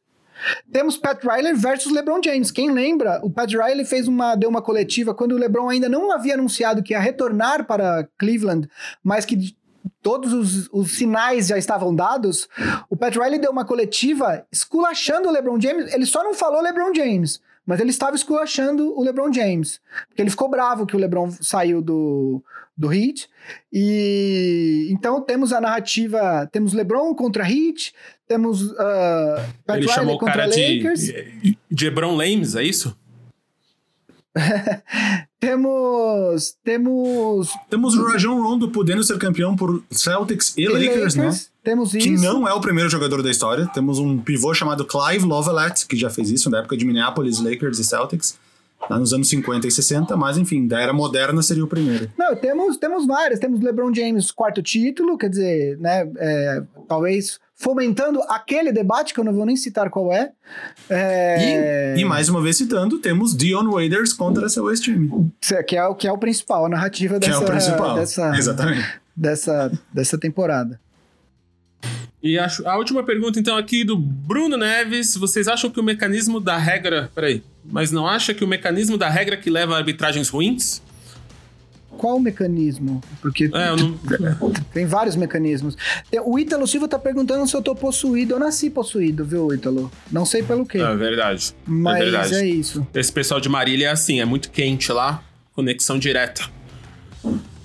[0.70, 2.50] Temos Pat Riley versus LeBron James.
[2.50, 6.10] Quem lembra, o Pat Riley fez uma, deu uma coletiva quando o LeBron ainda não
[6.12, 8.68] havia anunciado que ia retornar para Cleveland,
[9.02, 9.56] mas que
[10.02, 12.48] todos os, os, sinais já estavam dados.
[12.88, 15.92] O Pat Riley deu uma coletiva esculachando o LeBron James.
[15.92, 19.80] Ele só não falou LeBron James, mas ele estava esculachando o LeBron James.
[20.08, 22.42] Porque ele ficou bravo que o LeBron saiu do,
[22.76, 23.28] do Heat.
[23.72, 27.94] E então temos a narrativa, temos LeBron contra Heat,
[28.26, 28.76] temos uh,
[29.66, 31.00] Pat ele Riley chamou contra o cara Lakers.
[31.00, 32.96] De, de LeBron Lames, é isso?
[35.44, 36.56] temos.
[36.64, 37.48] Temos.
[37.68, 41.24] Temos o Rajon Rondo podendo ser campeão por Celtics e, e Lakers, né?
[41.26, 41.50] Lakers, né?
[41.62, 42.06] Temos isso.
[42.06, 43.66] Que não é o primeiro jogador da história.
[43.72, 47.78] Temos um pivô chamado Clive Lovelat, que já fez isso na época de Minneapolis, Lakers
[47.78, 48.38] e Celtics.
[48.88, 52.10] Lá nos anos 50 e 60, mas enfim, da era moderna seria o primeiro.
[52.18, 53.40] Não, temos, temos várias.
[53.40, 56.10] Temos LeBron James, quarto título, quer dizer, né?
[56.18, 60.32] É, talvez fomentando aquele debate, que eu não vou nem citar qual é.
[60.90, 61.94] é...
[61.96, 65.30] E, e, mais uma vez citando, temos Dion Waiters contra seu ex-time.
[65.66, 67.94] Que é, o, que é o principal, a narrativa dessa, que é o principal.
[67.96, 69.00] dessa, Exatamente.
[69.16, 70.80] Dessa, dessa temporada.
[72.22, 75.14] E a, a última pergunta, então, aqui do Bruno Neves.
[75.14, 77.10] Vocês acham que o mecanismo da regra.
[77.14, 77.42] Peraí.
[77.62, 80.82] Mas não acha que o mecanismo da regra que leva a arbitragens ruins
[81.94, 83.00] qual o mecanismo?
[83.20, 83.98] Porque é, não...
[84.72, 85.76] tem vários mecanismos.
[86.24, 88.34] O Ítalo Silva tá perguntando se eu tô possuído.
[88.34, 89.90] Eu nasci possuído, viu, Ítalo?
[90.10, 90.78] Não sei pelo quê.
[90.78, 91.54] É verdade.
[91.66, 92.34] É Mas é, verdade.
[92.34, 92.86] é isso.
[92.94, 95.22] Esse pessoal de Marília é assim, é muito quente lá.
[95.54, 96.42] Conexão direta.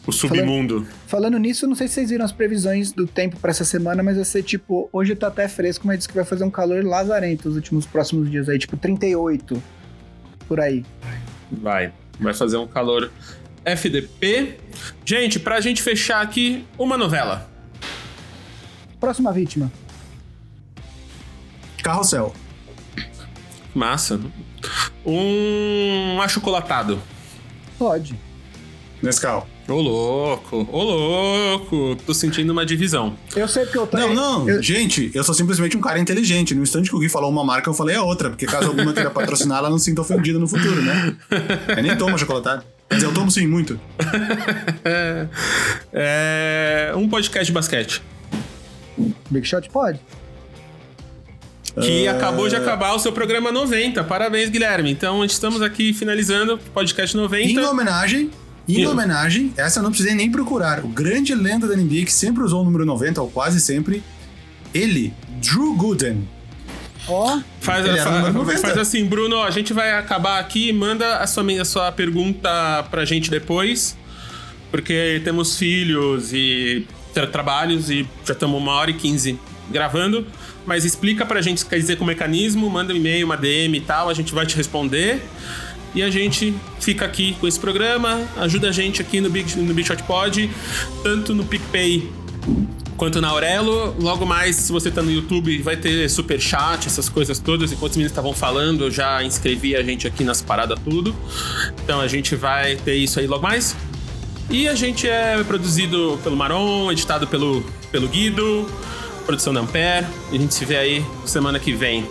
[0.07, 0.85] O submundo.
[0.85, 4.01] Falando, falando nisso, não sei se vocês viram as previsões do tempo para essa semana,
[4.01, 6.83] mas vai ser tipo, hoje tá até fresco, mas diz que vai fazer um calor
[6.83, 9.61] lazarento os últimos próximos dias aí, tipo 38
[10.47, 10.83] por aí.
[11.51, 11.93] Vai.
[12.19, 13.11] Vai fazer um calor
[13.63, 14.57] FDP.
[15.05, 17.49] Gente, pra gente fechar aqui, uma novela.
[18.99, 19.71] Próxima vítima.
[21.81, 22.33] Carrossel.
[23.73, 24.19] Massa.
[25.05, 27.01] Um achocolatado.
[27.77, 28.19] Pode.
[29.01, 29.47] Nescau.
[29.67, 33.15] Ô louco, ô louco, tô sentindo uma divisão.
[33.35, 33.95] Eu sei que eu tô.
[33.95, 34.63] Não, não, eu...
[34.63, 36.55] gente, eu sou simplesmente um cara inteligente.
[36.55, 38.91] No instante que o Gui falou uma marca, eu falei a outra, porque caso alguma
[38.93, 41.15] queira patrocinar, ela não se sinta ofendida no futuro, né?
[41.77, 42.65] Eu nem toma chocolatado.
[42.91, 43.79] Dizer, eu tomo sim, muito.
[45.93, 46.91] é...
[46.95, 48.01] Um podcast de basquete.
[49.29, 49.99] Big Shot pode.
[51.81, 52.11] Que uh...
[52.11, 54.03] acabou de acabar o seu programa 90.
[54.03, 54.91] Parabéns, Guilherme.
[54.91, 57.61] Então, estamos aqui finalizando o podcast 90.
[57.61, 58.31] Em homenagem
[58.77, 60.85] em homenagem, essa eu não precisei nem procurar.
[60.85, 64.03] O grande lenda da NBA que sempre usou o número 90, ou quase sempre,
[64.73, 65.11] ele,
[65.41, 66.27] Drew Gooden.
[67.07, 67.85] Ó, oh, faz,
[68.61, 73.05] faz assim, Bruno, a gente vai acabar aqui, manda a sua, a sua pergunta pra
[73.05, 73.97] gente depois,
[74.69, 79.39] porque temos filhos e tra trabalhos e já estamos uma hora e quinze
[79.71, 80.25] gravando,
[80.65, 83.81] mas explica pra gente, quer dizer, com o mecanismo, manda um e-mail, uma DM e
[83.81, 85.21] tal, a gente vai te responder.
[85.95, 89.73] E a gente fica aqui com esse programa, ajuda a gente aqui no Big, no
[89.73, 90.47] Big Shot Pod,
[91.01, 92.07] tanto no PicPay
[92.99, 93.95] quanto na Aurelo.
[93.97, 97.71] Logo mais, se você tá no YouTube, vai ter super chat, essas coisas todas.
[97.71, 101.15] Enquanto os meninos estavam falando, eu já inscrevi a gente aqui nas paradas tudo.
[101.83, 103.75] Então a gente vai ter isso aí logo mais.
[104.49, 108.69] E a gente é produzido pelo Maron, editado pelo, pelo Guido,
[109.25, 110.05] produção da Ampere.
[110.31, 112.05] E a gente se vê aí semana que vem.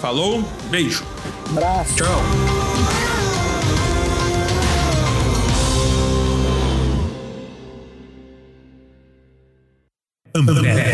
[0.00, 1.04] Falou, beijo.
[1.50, 1.94] Abraço.
[1.96, 2.55] Tchau.
[10.36, 10.85] America.